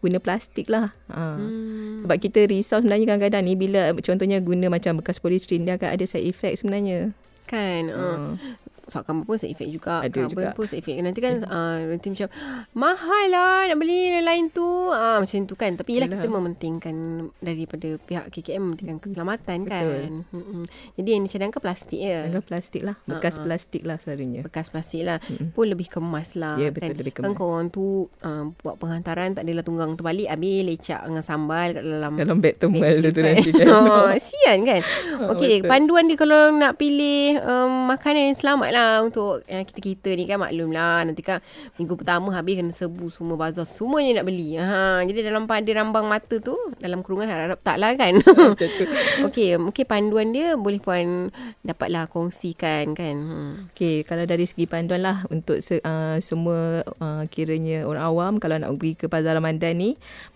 guna 0.04 0.20
plastik 0.20 0.68
lah. 0.68 0.92
Ha. 1.16 1.40
Hmm. 1.40 2.04
Sebab 2.04 2.18
kita 2.20 2.44
risau 2.44 2.84
sebenarnya 2.84 3.16
kadang-kadang 3.16 3.44
ni 3.48 3.56
bila 3.56 3.96
contohnya 4.04 4.44
guna 4.44 4.68
macam 4.68 5.00
bekas 5.00 5.24
polystyrene 5.24 5.64
dia 5.64 5.80
akan 5.80 5.96
ada 5.96 6.04
side 6.04 6.28
effect 6.28 6.60
sebenarnya. 6.60 7.16
Kan? 7.48 7.88
Uh. 7.88 8.36
Soakan 8.86 9.24
pun 9.24 9.36
side 9.36 9.52
effect 9.52 9.70
juga. 9.70 10.02
Ada 10.02 10.24
Carbon 10.24 10.32
juga. 10.44 10.48
pun 10.54 10.66
side 10.66 10.80
effect. 10.80 10.98
Nanti 11.00 11.20
kan 11.20 11.34
uh, 11.42 11.78
nanti 11.86 12.08
macam 12.10 12.28
mahal 12.72 13.26
lah 13.28 13.68
nak 13.68 13.78
beli 13.78 13.98
yang 14.12 14.24
lain 14.24 14.46
tu. 14.50 14.66
Ah 14.90 15.18
macam 15.18 15.40
tu 15.44 15.54
kan. 15.54 15.72
Tapi 15.74 15.90
yelah 15.94 16.06
Yalah. 16.06 16.20
kita 16.20 16.30
mementingkan 16.30 16.96
daripada 17.40 17.90
pihak 17.98 18.26
KKM 18.30 18.62
mementingkan 18.62 18.98
keselamatan 19.00 19.58
kan. 19.64 19.84
Betul. 19.86 20.04
Mm-mm. 20.34 20.64
Jadi 20.94 21.10
yang 21.10 21.24
dicadangkan 21.24 21.60
plastik 21.60 22.00
ya. 22.00 22.20
Dengan 22.26 22.44
plastik 22.44 22.82
lah. 22.82 22.96
Bekas 23.04 23.36
Ha-ha. 23.36 23.46
plastik 23.46 23.82
lah 23.82 23.98
selalunya. 23.98 24.42
Bekas 24.42 24.68
plastik 24.68 25.02
lah 25.02 25.18
Pun 25.50 25.66
lebih 25.66 25.88
kemas 25.88 26.34
lah 26.34 26.56
Ya, 26.56 26.70
kan? 26.70 26.92
betul, 26.92 26.96
lebih 26.98 27.14
Kan 27.14 27.24
kemas. 27.26 27.38
korang 27.38 27.68
tu 27.68 27.86
uh, 28.20 28.44
Buat 28.58 28.76
penghantaran 28.76 29.32
Tak 29.32 29.44
adalah 29.44 29.62
tunggang 29.62 29.94
terbalik 29.94 30.28
Habis 30.28 30.64
lecak 30.64 31.02
dengan 31.04 31.22
sambal 31.22 31.68
Kat 31.72 31.84
dalam 31.84 32.12
Dalam 32.14 32.38
beg 32.38 32.56
tembal 32.58 33.00
tu 33.00 33.10
Kan? 33.12 33.24
nanti 33.26 33.50
kan. 33.56 33.68
oh, 33.70 34.10
Sian 34.16 34.60
kan 34.64 34.82
Okey 35.32 35.54
betul. 35.58 35.70
Panduan 35.70 36.06
dia 36.06 36.16
kalau 36.16 36.42
nak 36.52 36.76
pilih 36.76 37.38
um, 37.40 37.88
Makanan 37.88 38.22
yang 38.30 38.38
selamat 38.38 38.70
lah 38.74 39.06
Untuk 39.06 39.46
uh, 39.46 39.64
kita-kita 39.64 40.18
ni 40.18 40.26
kan 40.26 40.42
Maklum 40.42 40.74
lah 40.74 41.06
Nanti 41.06 41.22
kan 41.22 41.38
Minggu 41.78 41.94
pertama 41.94 42.34
habis 42.34 42.58
Kena 42.58 42.74
serbu 42.74 43.14
semua 43.14 43.38
bazar 43.38 43.70
Semuanya 43.70 44.22
nak 44.22 44.26
beli 44.26 44.58
ha, 44.58 45.06
Jadi 45.06 45.22
dalam 45.22 45.46
pada 45.46 45.70
rambang 45.70 46.10
mata 46.10 46.42
tu 46.42 46.58
Dalam 46.82 47.06
kurungan 47.06 47.30
harap 47.30 47.62
tak 47.62 47.78
lah 47.78 47.94
kan 47.94 48.18
Macam 48.52 48.70
tu. 48.74 48.86
Okey 49.30 49.62
Mungkin 49.62 49.86
panduan 49.86 50.34
dia 50.34 50.58
Boleh 50.58 50.82
puan 50.82 51.30
Dapatlah 51.62 52.10
kongsikan 52.10 52.98
kan 52.98 53.16
hmm. 53.16 53.54
Okay, 53.78 54.02
kalau 54.02 54.26
dari 54.26 54.50
segi 54.50 54.66
panduan 54.66 55.06
lah 55.06 55.28
untuk 55.30 55.60
se, 55.60 55.84
uh, 55.84 56.18
semua 56.24 56.82
uh, 57.04 57.24
kiranya 57.28 57.84
orang 57.84 58.04
awam 58.04 58.34
kalau 58.40 58.58
nak 58.58 58.72
pergi 58.80 58.94
ke 58.98 59.06
Pasar 59.12 59.38
Ramadan 59.38 59.76
ni, 59.78 59.90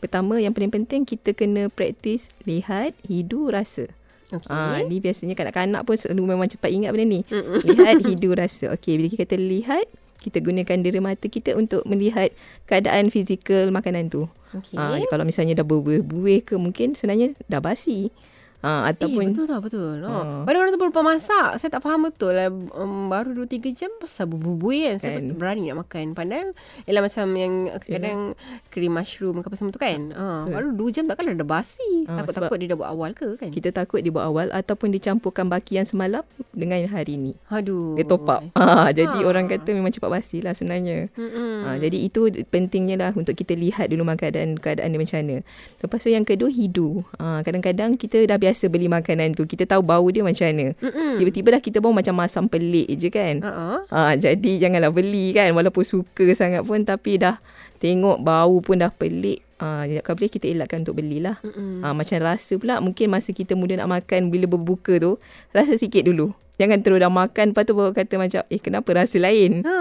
pertama 0.04 0.38
yang 0.38 0.52
paling 0.52 0.70
penting 0.70 1.08
kita 1.08 1.34
kena 1.34 1.72
praktis 1.72 2.30
lihat, 2.44 2.94
hidu, 3.08 3.50
rasa. 3.50 3.90
Okey 4.28 4.52
Ah, 4.52 4.84
ni 4.84 5.00
biasanya 5.00 5.34
kanak-kanak 5.34 5.88
pun 5.88 5.96
selalu 5.96 6.36
memang 6.36 6.52
cepat 6.52 6.68
ingat 6.68 6.92
benda 6.92 7.08
ni. 7.08 7.22
lihat, 7.64 8.04
hidu, 8.04 8.36
rasa. 8.36 8.76
Okey, 8.76 9.00
bila 9.00 9.08
kita 9.08 9.24
kata 9.24 9.36
lihat, 9.40 9.86
kita 10.20 10.44
gunakan 10.44 10.78
dera 10.84 11.00
mata 11.00 11.28
kita 11.32 11.56
untuk 11.56 11.88
melihat 11.88 12.36
keadaan 12.68 13.08
fizikal 13.08 13.72
makanan 13.72 14.12
tu. 14.12 14.28
Okey 14.52 14.76
Ah, 14.76 15.00
kalau 15.08 15.24
misalnya 15.24 15.56
dah 15.56 15.64
berbuih-buih 15.64 16.44
ke 16.44 16.60
mungkin 16.60 16.92
sebenarnya 16.92 17.36
dah 17.48 17.64
basi. 17.64 18.12
Ah, 18.60 18.84
Eh, 18.84 18.92
ataupun 18.92 19.32
betul 19.32 19.46
tak 19.46 19.62
betul. 19.62 20.02
Oh. 20.02 20.10
Ah. 20.10 20.42
Pada 20.42 20.58
orang 20.58 20.70
tu 20.70 20.78
baru 20.78 20.90
lepas 20.90 21.06
masak. 21.06 21.50
Saya 21.58 21.70
tak 21.70 21.80
faham 21.80 22.04
betul 22.04 22.34
lah. 22.34 22.50
Um, 22.74 23.06
baru 23.08 23.38
2-3 23.40 23.70
jam 23.72 23.94
pasal 23.96 24.26
bubui 24.28 24.84
kan. 24.84 24.98
Saya 24.98 25.18
Kan. 25.18 25.38
berani 25.38 25.70
nak 25.70 25.86
makan. 25.86 26.12
Padahal 26.12 26.58
ialah 26.84 27.02
macam 27.02 27.26
yang 27.32 27.54
kadang 27.80 28.20
krim 28.68 28.92
mushroom 28.92 29.40
ke 29.40 29.48
apa 29.48 29.56
semua 29.56 29.70
tu 29.70 29.78
kan. 29.78 30.10
Ah, 30.12 30.44
baru 30.44 30.74
2 30.74 30.90
jam 30.92 31.06
takkan 31.06 31.30
dah 31.30 31.46
basi. 31.48 32.06
Ah, 32.06 32.20
Takut-takut 32.20 32.58
dia 32.58 32.74
dah 32.74 32.78
buat 32.78 32.90
awal 32.90 33.12
ke 33.14 33.38
kan. 33.38 33.50
kita 33.50 33.70
takut 33.70 34.02
dia 34.02 34.10
buat 34.10 34.26
awal 34.26 34.50
ataupun 34.50 34.90
dicampurkan 34.90 35.46
baki 35.46 35.78
yang 35.78 35.86
semalam 35.86 36.26
dengan 36.52 36.82
hari 36.88 37.16
ni. 37.16 37.38
Aduh. 37.48 37.94
Dia 37.94 38.04
top 38.04 38.26
up. 38.26 38.42
Ha, 38.58 38.90
jadi 38.90 39.22
Ah. 39.22 39.28
orang 39.28 39.46
kata 39.46 39.70
memang 39.70 39.94
cepat 39.94 40.10
basi 40.10 40.42
lah 40.42 40.52
sebenarnya. 40.52 41.14
Mm-mm. 41.14 41.62
Ha, 41.64 41.78
jadi 41.78 41.98
itu 42.00 42.20
pentingnya 42.48 42.98
lah 42.98 43.12
untuk 43.14 43.32
kita 43.34 43.54
lihat 43.54 43.88
dulu 43.88 44.02
keadaan 44.10 44.58
keadaan 44.58 44.90
dia 44.90 45.00
macam 45.00 45.18
mana. 45.20 45.38
Lepas 45.78 46.00
tu 46.02 46.10
yang 46.10 46.26
kedua 46.26 46.50
hidu. 46.50 47.06
Ha, 47.16 47.44
kadang-kadang 47.44 47.94
kita 47.94 48.26
dah 48.26 48.36
biasa 48.36 48.47
beli 48.70 48.88
makanan 48.88 49.34
tu. 49.34 49.44
Kita 49.44 49.66
tahu 49.66 49.82
bau 49.82 50.06
dia 50.08 50.22
macam 50.22 50.46
mana. 50.48 50.76
Mm-mm. 50.78 51.18
Tiba-tiba 51.18 51.48
dah 51.58 51.62
kita 51.64 51.78
bau 51.82 51.92
macam 51.92 52.14
masam 52.16 52.46
pelik 52.46 52.88
je 52.96 53.10
kan. 53.10 53.42
Uh-uh. 53.44 53.84
Ha, 53.90 54.14
jadi 54.16 54.68
janganlah 54.68 54.94
beli 54.94 55.34
kan 55.34 55.52
walaupun 55.52 55.84
suka 55.84 56.24
sangat 56.38 56.64
pun 56.64 56.86
tapi 56.86 57.18
dah 57.18 57.42
tengok 57.82 58.22
bau 58.22 58.62
pun 58.62 58.80
dah 58.80 58.94
pelik. 58.94 59.42
Ha, 59.58 59.90
kalau 60.06 60.16
boleh 60.22 60.30
kita 60.30 60.46
elakkan 60.46 60.86
untuk 60.86 61.02
belilah. 61.02 61.42
Ha, 61.82 61.92
macam 61.92 62.18
rasa 62.22 62.62
pula 62.62 62.78
mungkin 62.78 63.10
masa 63.10 63.34
kita 63.34 63.58
muda 63.58 63.74
nak 63.82 63.90
makan 63.90 64.30
bila 64.30 64.46
berbuka 64.46 65.02
tu 65.02 65.18
rasa 65.50 65.74
sikit 65.76 66.06
dulu. 66.06 66.32
Jangan 66.58 66.82
terus 66.82 66.98
dah 66.98 67.14
makan 67.14 67.54
lepas 67.54 67.70
tu 67.70 67.78
baru 67.78 67.94
kata 67.94 68.18
macam 68.18 68.42
eh 68.50 68.58
kenapa 68.58 68.90
rasa 68.90 69.22
lain. 69.22 69.62
Ha. 69.62 69.78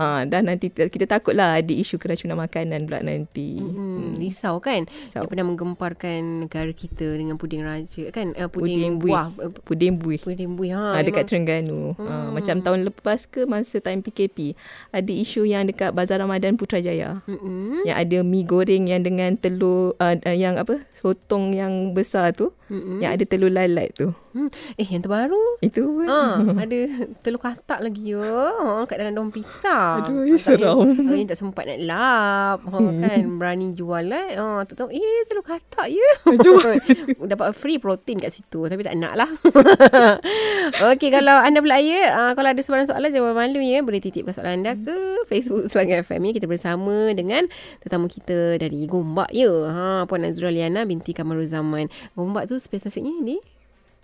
Ha, 0.00 0.24
dah 0.24 0.40
nanti 0.40 0.72
kita 0.72 1.04
takutlah 1.04 1.60
ada 1.60 1.68
isu 1.68 2.00
keracunan 2.00 2.32
makanan 2.34 2.88
pula 2.88 3.04
nanti. 3.04 3.60
Hmm, 3.60 4.16
risau 4.16 4.56
kan 4.56 4.88
Risau. 4.88 5.20
Dia 5.20 5.28
pernah 5.28 5.44
menggemparkan 5.44 6.48
negara 6.48 6.72
kita 6.72 7.04
dengan 7.12 7.36
puding 7.36 7.60
raja 7.60 8.08
kan 8.08 8.32
uh, 8.32 8.48
Puding 8.48 8.80
puding, 8.80 8.94
bui. 8.96 9.10
buah 9.12 9.26
Puding 9.60 9.94
bui. 9.94 10.16
puding 10.16 10.56
bui 10.56 10.72
Ha, 10.72 10.96
ha, 10.96 11.04
dekat. 11.04 11.28
Terengganu. 11.28 11.92
Ha, 12.00 12.32
macam 12.32 12.64
tahun 12.64 12.88
lepas 12.88 13.28
ke 13.28 13.44
masa 13.44 13.76
time 13.76 14.00
PKP 14.00 14.56
ada 14.88 15.12
isu 15.12 15.44
yang 15.44 15.68
dekat 15.68 15.92
Bazar 15.92 16.16
Ramadan 16.18 16.56
Putrajaya. 16.56 17.20
Mm-mm. 17.28 17.84
Yang 17.84 17.96
ada 18.00 18.18
mi 18.24 18.40
goreng 18.40 18.88
yang 18.88 19.04
dengan 19.04 19.36
telur 19.36 19.92
uh, 20.00 20.16
uh, 20.16 20.32
yang 20.32 20.56
apa? 20.56 20.80
Sotong 20.96 21.52
yang 21.52 21.92
besar 21.92 22.32
tu. 22.32 22.56
Mm-mm. 22.72 23.04
Yang 23.04 23.10
ada 23.20 23.24
telur 23.28 23.52
lalat 23.52 23.92
tu. 23.92 24.16
Hmm. 24.30 24.46
Eh 24.78 24.86
yang 24.86 25.02
terbaru 25.02 25.42
Itu 25.58 25.82
pun. 25.90 26.06
Ha, 26.06 26.38
ada 26.62 26.78
telur 27.18 27.42
katak 27.42 27.82
lagi 27.82 28.14
ya. 28.14 28.22
Ha, 28.22 28.86
kat 28.86 28.96
dalam 28.96 29.12
daun 29.12 29.30
pizza. 29.30 29.98
Aduh, 30.00 30.22
Agaknya- 30.22 30.38
seram. 30.38 30.78
agaknya 30.78 31.34
tak 31.34 31.38
sempat 31.38 31.64
nak 31.66 31.80
lap. 31.82 32.58
Ha, 32.62 32.76
kan 32.78 33.20
berani 33.36 33.74
jual 33.74 34.06
eh. 34.06 34.38
Ha, 34.38 34.62
tak 34.64 34.78
tahu 34.78 34.88
eh 34.90 35.26
telur 35.26 35.42
katak 35.42 35.90
ya. 35.90 36.08
Dapat 37.30 37.52
free 37.52 37.76
protein 37.76 38.18
kat 38.18 38.30
situ 38.30 38.66
tapi 38.66 38.80
tak 38.80 38.94
nak 38.94 39.18
lah. 39.18 39.30
Okey 40.94 41.10
kalau 41.10 41.36
anda 41.36 41.58
pula 41.58 41.78
ya, 41.78 42.10
uh, 42.12 42.32
kalau 42.34 42.50
ada 42.52 42.60
sebarang 42.60 42.86
soalan 42.86 43.10
jangan 43.10 43.34
malu 43.34 43.58
ya. 43.58 43.82
Boleh 43.82 43.98
titipkan 43.98 44.32
soalan 44.32 44.62
anda 44.62 44.72
ke 44.74 44.96
Facebook 45.26 45.66
Selangor 45.66 46.02
FM 46.02 46.30
ya. 46.30 46.32
Kita 46.32 46.46
bersama 46.46 47.10
dengan 47.12 47.46
tetamu 47.80 48.06
kita 48.06 48.56
dari 48.56 48.86
Gombak 48.86 49.30
ya. 49.30 49.50
Ha, 49.50 49.84
Puan 50.06 50.22
Azrul 50.22 50.54
Liana 50.54 50.84
binti 50.84 51.10
Kamarul 51.10 51.46
Zaman. 51.46 51.90
Gombak 52.14 52.46
tu 52.46 52.56
spesifiknya 52.56 53.12
di 53.20 53.36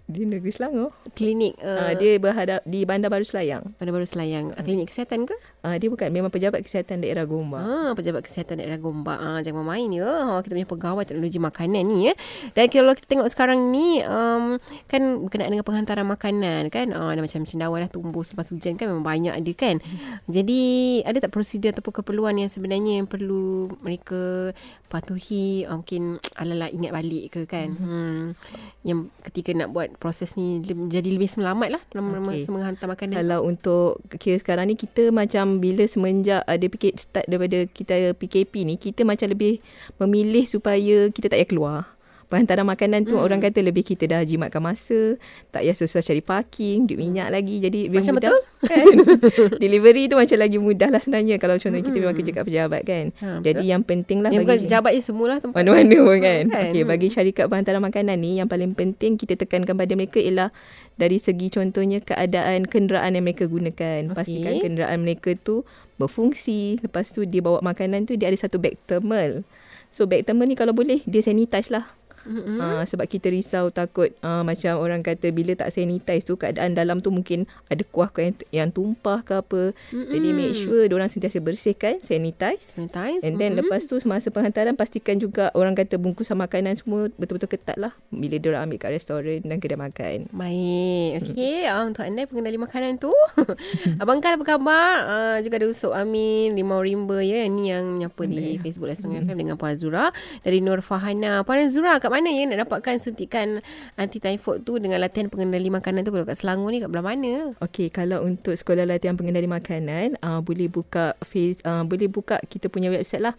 Di 0.06 0.22
negeri 0.22 0.54
Selangor. 0.54 0.94
klinik 1.18 1.58
uh, 1.58 1.90
Uh, 1.90 1.92
dia 1.98 2.14
berhadap 2.22 2.62
di 2.62 2.86
Bandar 2.86 3.10
Baru 3.10 3.26
Selayang. 3.26 3.74
Pada 3.74 3.90
baru 3.90 4.06
Selayang 4.06 4.54
Klinik 4.62 4.94
kesihatan 4.94 5.26
ke? 5.26 5.34
Uh, 5.66 5.76
dia 5.82 5.90
bukan 5.90 6.14
memang 6.14 6.30
pejabat 6.30 6.62
kesihatan 6.62 7.02
daerah 7.02 7.26
Gombak. 7.26 7.58
Ha, 7.58 7.90
pejabat 7.98 8.22
kesihatan 8.22 8.62
daerah 8.62 8.78
Gombak. 8.78 9.18
Ha, 9.18 9.42
jangan 9.42 9.66
main 9.66 9.90
ya. 9.90 10.06
Ha, 10.06 10.38
kita 10.38 10.54
punya 10.54 10.68
pegawai 10.70 11.02
teknologi 11.02 11.42
makanan 11.42 11.82
ni 11.82 11.98
ya. 12.06 12.14
Dan 12.54 12.70
kalau 12.70 12.94
kita 12.94 13.06
tengok 13.10 13.26
sekarang 13.26 13.74
ni 13.74 13.98
um, 14.06 14.62
kan 14.86 15.02
berkenaan 15.26 15.50
dengan 15.50 15.66
penghantaran 15.66 16.06
makanan 16.06 16.70
kan. 16.70 16.94
Ha, 16.94 17.18
ada 17.18 17.18
macam 17.18 17.42
cendawan 17.42 17.82
dah 17.82 17.90
tumbuh 17.90 18.22
selepas 18.22 18.46
hujan 18.54 18.78
kan 18.78 18.86
memang 18.86 19.02
banyak 19.02 19.34
ada 19.34 19.52
kan. 19.58 19.82
Jadi 20.30 20.62
ada 21.02 21.18
tak 21.18 21.34
prosedur 21.34 21.74
ataupun 21.74 21.98
keperluan 21.98 22.38
yang 22.38 22.46
sebenarnya 22.46 23.02
yang 23.02 23.10
perlu 23.10 23.74
mereka 23.82 24.54
patuhi 24.86 25.66
uh, 25.66 25.82
mungkin 25.82 26.22
ala-ala 26.40 26.70
ingat 26.70 26.94
balik 26.94 27.24
ke 27.34 27.40
kan. 27.50 27.74
Hmm. 27.74 28.38
Yang 28.86 29.10
ketika 29.26 29.50
nak 29.50 29.74
buat 29.74 29.98
proses 29.98 30.38
ni 30.38 30.62
jadi 30.62 31.10
lebih 31.10 31.26
selamat 31.26 31.68
lah 31.74 31.82
dalam 31.90 32.14
okay. 32.22 32.46
menghantar 32.46 32.86
makanan. 32.86 33.18
Kalau 33.18 33.42
untuk 33.42 33.98
kira 34.22 34.38
sekarang 34.38 34.70
ni 34.70 34.78
kita 34.78 35.10
macam 35.10 35.55
bila 35.58 35.88
semenjak 35.88 36.44
ada 36.44 36.66
PK, 36.68 36.94
start 37.00 37.26
daripada 37.26 37.64
kita 37.66 38.12
PKP 38.14 38.68
ni 38.68 38.74
kita 38.76 39.02
macam 39.02 39.32
lebih 39.32 39.58
memilih 39.98 40.44
supaya 40.44 41.08
kita 41.10 41.32
tak 41.32 41.40
payah 41.42 41.48
keluar. 41.48 41.95
Penghantaran 42.26 42.66
makanan 42.66 43.06
tu 43.06 43.14
hmm. 43.14 43.22
orang 43.22 43.38
kata 43.38 43.62
lebih 43.62 43.86
kita 43.86 44.10
dah 44.10 44.20
jimatkan 44.26 44.58
masa, 44.58 45.14
tak 45.54 45.62
payah 45.62 45.76
susah 45.78 46.02
cari 46.02 46.18
parking, 46.18 46.90
duit 46.90 46.98
minyak 46.98 47.30
lagi. 47.30 47.62
Jadi 47.62 47.86
lebih 47.86 48.02
Macam 48.02 48.14
mudah 48.18 48.30
kan. 48.66 48.86
Delivery 49.62 50.10
tu 50.10 50.18
macam 50.18 50.38
lagi 50.42 50.58
mudah 50.58 50.88
lah 50.90 50.98
sebenarnya 50.98 51.38
kalau 51.38 51.54
contoh 51.54 51.78
kita 51.78 51.96
memang 52.02 52.16
kerja 52.18 52.30
kat 52.34 52.44
pejabat 52.46 52.82
kan. 52.82 53.04
Ha, 53.22 53.28
Jadi 53.46 53.64
yang 53.70 53.82
penting 53.86 54.26
lah 54.26 54.34
Yang 54.34 54.42
bukan 54.42 54.56
bagi 54.58 54.66
jabat 54.66 54.92
je 54.98 55.02
semualah 55.06 55.38
tempat. 55.38 55.56
mana-mana 55.62 55.96
pun 56.02 56.18
kan. 56.18 56.44
Kan? 56.50 56.70
Okey, 56.70 56.82
bagi 56.82 57.08
syarikat 57.14 57.44
penghantaran 57.46 57.82
makanan 57.82 58.16
ni 58.18 58.42
yang 58.42 58.48
paling 58.50 58.74
penting 58.74 59.14
kita 59.14 59.38
tekankan 59.38 59.78
pada 59.78 59.92
mereka 59.94 60.18
ialah 60.18 60.50
dari 60.98 61.22
segi 61.22 61.46
contohnya 61.52 62.02
keadaan 62.02 62.66
kenderaan 62.66 63.14
yang 63.14 63.22
mereka 63.22 63.46
gunakan. 63.46 64.10
Okey. 64.10 64.16
Pastikan 64.18 64.54
kenderaan 64.62 64.98
mereka 65.06 65.38
tu 65.38 65.62
berfungsi. 66.02 66.82
Lepas 66.82 67.14
tu 67.14 67.22
dia 67.22 67.38
bawa 67.38 67.62
makanan 67.62 68.10
tu 68.10 68.18
dia 68.18 68.34
ada 68.34 68.38
satu 68.38 68.58
beg 68.58 68.74
thermal. 68.90 69.46
So 69.94 70.04
beg 70.04 70.26
thermal 70.26 70.50
ni 70.50 70.58
kalau 70.58 70.74
boleh 70.74 71.06
dia 71.06 71.22
sanitize 71.22 71.70
lah. 71.70 71.86
Mm-hmm. 72.26 72.58
Uh, 72.58 72.82
sebab 72.82 73.06
kita 73.06 73.30
risau 73.30 73.70
takut 73.70 74.10
uh, 74.20 74.42
macam 74.42 74.82
orang 74.82 75.00
kata 75.00 75.30
bila 75.30 75.54
tak 75.54 75.70
sanitize 75.70 76.26
tu 76.26 76.34
keadaan 76.34 76.74
dalam 76.74 76.98
tu 76.98 77.14
mungkin 77.14 77.46
ada 77.70 77.82
kuah 77.86 78.10
yang, 78.18 78.34
yang 78.50 78.68
tumpah 78.74 79.22
ke 79.22 79.38
apa. 79.38 79.62
Mm-hmm. 79.94 80.12
Jadi 80.12 80.28
make 80.34 80.54
sure 80.58 80.84
orang 80.90 81.10
sentiasa 81.10 81.38
bersihkan, 81.38 82.02
sanitize. 82.02 82.74
Sanitize. 82.74 83.22
And 83.22 83.38
then 83.38 83.54
mm-hmm. 83.54 83.70
lepas 83.70 83.86
tu 83.86 83.96
semasa 84.02 84.28
penghantaran 84.34 84.74
pastikan 84.74 85.16
juga 85.22 85.54
orang 85.54 85.78
kata 85.78 85.96
bungkusan 85.96 86.36
makanan 86.36 86.76
semua 86.76 87.08
betul-betul 87.14 87.54
ketat 87.56 87.78
lah 87.78 87.94
bila 88.10 88.36
orang 88.50 88.68
ambil 88.68 88.78
kat 88.82 88.90
restoran 88.94 89.40
dan 89.44 89.58
kedai 89.62 89.78
makan. 89.78 90.18
Baik. 90.34 91.10
Okey, 91.22 91.66
uh, 91.68 91.84
untuk 91.86 92.04
anda 92.04 92.26
pengendali 92.26 92.58
makanan 92.58 92.98
tu. 92.98 93.12
Abang 94.02 94.18
Kal 94.18 94.40
apa 94.40 94.44
khabar? 94.44 94.88
Uh, 95.06 95.36
juga 95.44 95.62
ada 95.62 95.66
Usop 95.70 95.92
Amin, 95.92 96.56
Limau 96.56 96.82
Rimba 96.82 97.22
ya. 97.22 97.46
Ni 97.46 97.70
yang 97.70 98.00
nyapa 98.00 98.26
di 98.26 98.58
Facebook 98.60 98.90
Lesson 98.90 99.14
FM 99.14 99.36
dengan 99.36 99.56
Puan 99.60 99.76
Azura. 99.76 100.10
Dari 100.42 100.58
Nur 100.64 100.80
Fahana. 100.82 101.42
Puan 101.46 101.62
Azura, 101.62 101.98
kat 102.00 102.10
mana 102.16 102.32
ya 102.32 102.48
nak 102.48 102.64
dapatkan 102.64 102.96
suntikan 102.96 103.60
anti 104.00 104.16
typhoid 104.16 104.64
tu 104.64 104.80
dengan 104.80 105.04
latihan 105.04 105.28
pengendali 105.28 105.68
makanan 105.68 106.00
tu? 106.00 106.16
Kalau 106.16 106.24
kat 106.24 106.40
Selangor 106.40 106.72
ni 106.72 106.80
kat 106.80 106.88
belah 106.88 107.04
mana? 107.04 107.52
Okey, 107.60 107.92
kalau 107.92 108.24
untuk 108.24 108.56
sekolah 108.56 108.88
latihan 108.88 109.20
pengendali 109.20 109.44
makanan, 109.44 110.16
uh, 110.24 110.40
boleh 110.40 110.72
buka 110.72 111.12
face, 111.20 111.60
uh, 111.68 111.84
boleh 111.84 112.08
buka 112.08 112.40
kita 112.48 112.72
punya 112.72 112.88
website 112.88 113.20
lah 113.20 113.36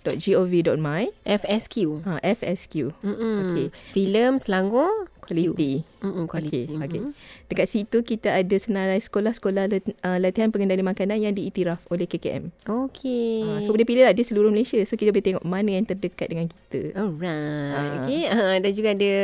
www.fsq.moh.gov.my 0.00 1.02
FSQ. 1.26 1.74
ha, 2.08 2.16
FSQ 2.24 2.74
Mm-mm. 3.04 3.38
Okey. 3.52 3.66
Filem 3.92 4.40
Selangor 4.40 5.10
Quality. 5.20 5.86
Mm-mm, 6.02 6.26
quality. 6.26 6.66
Okey, 6.66 6.80
okey. 6.80 7.00
Mhm. 7.06 7.12
Dekat 7.46 7.66
situ 7.70 8.02
kita 8.02 8.34
ada 8.34 8.56
senarai 8.58 8.98
sekolah-sekolah 8.98 9.70
uh, 10.02 10.18
latihan 10.18 10.50
pengendali 10.50 10.82
makanan 10.82 11.22
yang 11.22 11.30
diiktiraf 11.36 11.78
oleh 11.86 12.10
KKM. 12.10 12.50
Okey. 12.66 13.46
Uh, 13.46 13.58
so 13.62 13.70
boleh 13.70 13.86
pilih 13.86 14.02
lah 14.02 14.16
dia 14.16 14.26
seluruh 14.26 14.50
Malaysia. 14.50 14.82
So 14.88 14.98
kita 14.98 15.14
boleh 15.14 15.22
tengok 15.22 15.44
mana 15.46 15.78
yang 15.78 15.86
terdekat 15.86 16.26
dengan 16.34 16.50
kita. 16.50 16.98
Alright. 16.98 17.70
Ah. 17.76 18.02
Okay. 18.02 18.22
Uh, 18.26 18.56
dan 18.58 18.72
juga 18.74 18.88
ada 18.90 19.14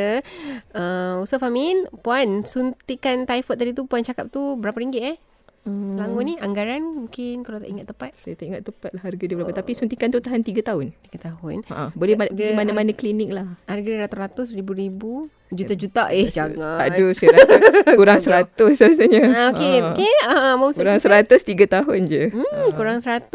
uh, 0.78 1.24
Ustaz 1.26 1.42
Famin. 1.42 1.90
Puan, 2.06 2.46
suntikan 2.46 3.26
typhoid 3.26 3.58
tadi 3.58 3.74
tu 3.74 3.88
Puan 3.90 4.06
cakap 4.06 4.30
tu 4.30 4.54
berapa 4.60 4.78
ringgit 4.78 5.02
eh? 5.02 5.16
Hmm. 5.66 5.98
Selangor 5.98 6.22
ni 6.22 6.38
anggaran 6.38 6.78
mungkin 6.78 7.42
kalau 7.42 7.58
tak 7.58 7.66
ingat 7.66 7.86
tepat 7.86 8.14
Saya 8.16 8.38
tak 8.38 8.46
ingat 8.46 8.62
tepat 8.62 8.90
lah 8.94 9.02
harga 9.02 9.24
dia 9.26 9.34
berapa. 9.34 9.50
Tapi 9.50 9.70
suntikan 9.74 10.08
tu 10.08 10.22
tahan 10.22 10.40
3 10.40 10.62
tahun. 10.62 10.94
3 11.04 11.18
tahun. 11.18 11.56
Ha, 11.66 11.90
boleh 11.90 12.14
ma- 12.14 12.30
Dia- 12.30 12.54
pergi 12.54 12.54
mana-mana 12.54 12.92
klinik 12.92 13.34
lah. 13.34 13.58
Harga 13.66 13.82
dia 13.84 14.00
ratus-ratus, 14.00 14.54
ribu-ribu, 14.54 15.26
juta-juta. 15.48 16.10
Eh, 16.10 16.26
jangan. 16.26 16.82
Aduh, 16.82 17.10
saya 17.10 17.34
rasa 17.34 17.54
kurang 17.92 18.18
100 18.18 18.50
rasanya. 18.76 19.22
Ah, 19.28 19.46
okay, 19.50 19.74
Ha. 19.76 19.86
okay. 19.88 20.12
Ah, 20.24 20.54
mau 20.54 20.70
Kurang 20.70 20.98
100 20.98 21.38
3 21.38 21.66
tahun 21.66 22.00
je. 22.04 22.22
Hmm, 22.30 22.66
kurang 22.72 22.98
100. 22.98 23.30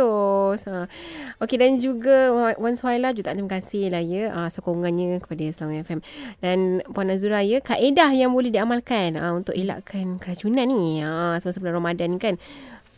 Ha. 0.67 0.91
Okey 1.39 1.55
dan 1.55 1.75
juga 1.75 2.29
Wan- 2.55 2.75
Suhaila 2.75 3.11
juga 3.11 3.31
terima 3.31 3.49
kasih 3.49 3.89
lah 3.89 3.99
ya 3.99 4.29
uh, 4.29 4.47
sokongannya 4.47 5.17
kepada 5.17 5.43
Selangor 5.49 5.81
FM. 5.83 5.99
Dan 6.37 6.57
Puan 6.87 7.07
Azura 7.07 7.39
ya 7.39 7.57
kaedah 7.57 8.11
yang 8.11 8.31
boleh 8.31 8.49
diamalkan 8.49 9.15
uh, 9.15 9.31
untuk 9.31 9.53
elakkan 9.53 10.17
keracunan 10.17 10.65
ni. 10.65 10.99
Semasa 11.37 11.57
bulan 11.57 11.77
Ramadan 11.77 12.17
kan 12.17 12.35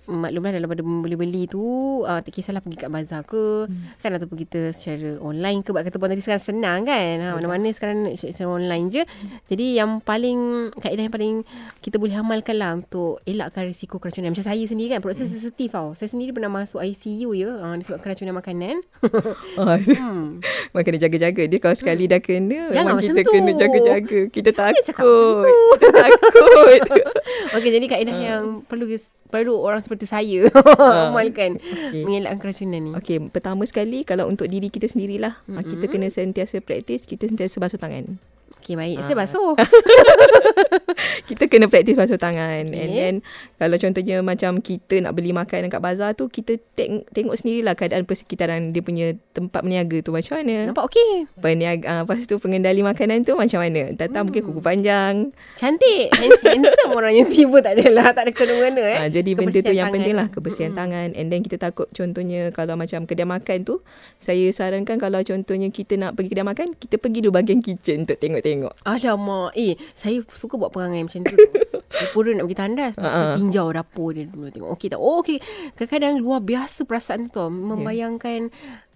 maklumlah 0.08 0.52
dalam 0.56 0.68
pada 0.68 0.84
beli-beli 0.84 1.48
tu 1.48 1.64
uh, 2.04 2.20
tak 2.20 2.32
kisahlah 2.32 2.60
pergi 2.60 2.78
kat 2.84 2.90
bazar 2.92 3.22
ke 3.24 3.68
hmm. 3.68 4.04
kan 4.04 4.12
ataupun 4.16 4.38
kita 4.40 4.76
secara 4.76 5.18
online 5.24 5.64
ke. 5.64 5.72
Sebab 5.74 5.82
kata 5.90 5.98
puan 5.98 6.12
tadi 6.14 6.22
sekarang 6.22 6.44
senang 6.44 6.80
kan? 6.86 7.16
Ha, 7.18 7.28
mana-mana 7.34 7.72
sekarang 7.74 8.12
secara 8.14 8.50
online 8.52 8.86
je. 8.92 9.02
Jadi 9.50 9.80
yang 9.80 10.04
paling 10.04 10.70
kaedah 10.78 11.04
yang 11.10 11.14
paling 11.14 11.36
kita 11.82 11.98
boleh 11.98 12.14
amalkan 12.20 12.56
lah 12.60 12.78
untuk 12.78 13.24
elakkan 13.26 13.66
risiko 13.66 13.98
keracunan. 13.98 14.36
Macam 14.36 14.46
saya 14.46 14.64
sendiri 14.68 14.94
kan 14.94 15.02
proses 15.02 15.26
Hmm. 15.28 15.40
sensitif 15.40 15.72
tau. 15.74 15.96
Saya 15.96 16.12
sendiri 16.12 16.36
pernah 16.36 16.52
masuk 16.52 16.84
ICU 16.84 17.34
ya. 17.34 17.50
Uh, 17.58 17.76
disebabkan 17.80 18.14
keracunan 18.14 18.36
makanan. 18.38 18.78
Ah, 19.54 19.78
hmm. 19.78 20.42
Memang 20.74 20.84
kena 20.84 21.00
jaga-jaga. 21.00 21.44
Dia 21.46 21.60
kalau 21.62 21.78
sekali 21.78 22.10
dah 22.10 22.18
kena, 22.18 22.74
Jangan 22.74 22.74
memang 22.74 22.98
macam 22.98 23.14
kita 23.14 23.22
tu. 23.22 23.30
kena 23.30 23.52
jaga-jaga. 23.54 24.20
Kita 24.28 24.50
takut. 24.52 25.46
Kita 25.78 25.88
takut. 25.94 26.82
Okey 27.56 27.70
jadi 27.70 27.86
kaedah 27.86 28.10
Ah. 28.10 28.22
yang 28.26 28.44
perlu 28.66 28.90
perlu 29.30 29.54
orang 29.56 29.82
seperti 29.82 30.06
saya 30.06 30.50
amalkan 31.10 31.58
Okey. 31.58 32.02
mengelakkan 32.02 32.38
keracunan 32.40 32.82
ni 32.82 32.92
Okey, 32.94 33.18
pertama 33.30 33.62
sekali 33.66 34.02
kalau 34.02 34.26
untuk 34.26 34.46
diri 34.46 34.70
kita 34.70 34.86
sendirilah, 34.86 35.38
mm-hmm. 35.46 35.66
kita 35.68 35.86
kena 35.88 36.08
sentiasa 36.10 36.58
praktis, 36.60 37.06
kita 37.06 37.26
sentiasa 37.26 37.58
basuh 37.58 37.78
tangan. 37.78 38.18
Okay 38.64 38.80
baik 38.80 38.96
Ah. 38.96 39.04
Saya 39.04 39.16
basuh 39.20 39.52
kita 41.30 41.48
kena 41.48 41.68
praktis 41.68 41.96
basuh 41.96 42.16
tangan. 42.16 42.64
Okay. 42.64 42.80
And 42.80 42.92
then 42.92 43.14
kalau 43.58 43.76
contohnya 43.76 44.16
macam 44.20 44.60
kita 44.60 45.04
nak 45.04 45.14
beli 45.14 45.32
makanan 45.32 45.68
kat 45.68 45.82
bazar 45.82 46.16
tu 46.16 46.28
kita 46.28 46.56
teng- 46.74 47.04
tengok 47.10 47.36
sendirilah 47.36 47.76
keadaan 47.76 48.04
persekitaran 48.04 48.72
dia 48.72 48.80
punya 48.80 49.06
tempat 49.34 49.62
berniaga 49.62 50.00
tu 50.00 50.12
macam 50.12 50.40
mana. 50.40 50.72
Nampak 50.72 50.86
okey 50.88 51.28
Peniaga 51.36 51.84
uh, 51.84 52.00
lepas 52.06 52.24
tu 52.24 52.38
pengendali 52.38 52.82
makanan 52.82 53.24
tu 53.24 53.36
macam 53.36 53.60
mana. 53.60 53.92
Datang 53.92 54.24
hmm. 54.24 54.28
mungkin 54.32 54.42
kuku 54.46 54.62
panjang. 54.62 55.16
Cantik 55.56 56.08
Hand- 56.20 56.42
Handsome 56.44 56.94
orang 56.94 57.14
yang 57.14 57.28
tiba 57.28 57.60
tak 57.60 57.76
adalah 57.76 58.14
Tak 58.14 58.24
ada 58.24 58.32
kena-mengena 58.32 58.84
eh 58.86 58.98
Ah, 58.98 59.10
jadi 59.10 59.32
benda 59.34 59.60
tu 59.60 59.68
yang 59.68 59.90
tangan. 59.90 59.96
penting 60.00 60.16
lah 60.16 60.28
kebersihan 60.30 60.72
mm-hmm. 60.72 60.80
tangan 60.80 61.08
and 61.14 61.28
then 61.28 61.42
kita 61.42 61.58
takut 61.58 61.92
contohnya 61.92 62.48
kalau 62.52 62.78
macam 62.78 63.04
kedai 63.04 63.26
makan 63.26 63.58
tu 63.64 63.84
saya 64.16 64.48
sarankan 64.50 64.96
kalau 64.96 65.20
contohnya 65.20 65.68
kita 65.68 65.98
nak 65.98 66.16
pergi 66.16 66.30
kedai 66.32 66.46
makan 66.46 66.68
kita 66.74 66.96
pergi 66.96 67.20
dulu 67.20 67.34
bahagian 67.34 67.60
kitchen 67.60 68.06
untuk 68.06 68.16
tengok-tengok. 68.16 68.53
Alamak. 68.86 69.52
Eh 69.58 69.74
saya 69.98 70.22
suka 70.30 70.60
buat 70.60 70.70
perangai 70.70 71.02
macam 71.02 71.26
tu. 71.26 71.36
Pura 72.14 72.34
nak 72.34 72.50
pergi 72.50 72.58
tandas. 72.58 72.94
Ha-ha. 72.98 73.38
tinjau 73.38 73.70
dapur 73.70 74.14
dia 74.14 74.26
dulu 74.26 74.50
Tengok. 74.50 74.70
Okey 74.78 74.88
tak? 74.94 75.00
Oh 75.02 75.22
okey. 75.22 75.38
Kadang-kadang 75.78 76.14
luar 76.22 76.42
biasa 76.42 76.86
perasaan 76.86 77.30
tu 77.30 77.38
tau. 77.38 77.50
Membayangkan 77.50 78.50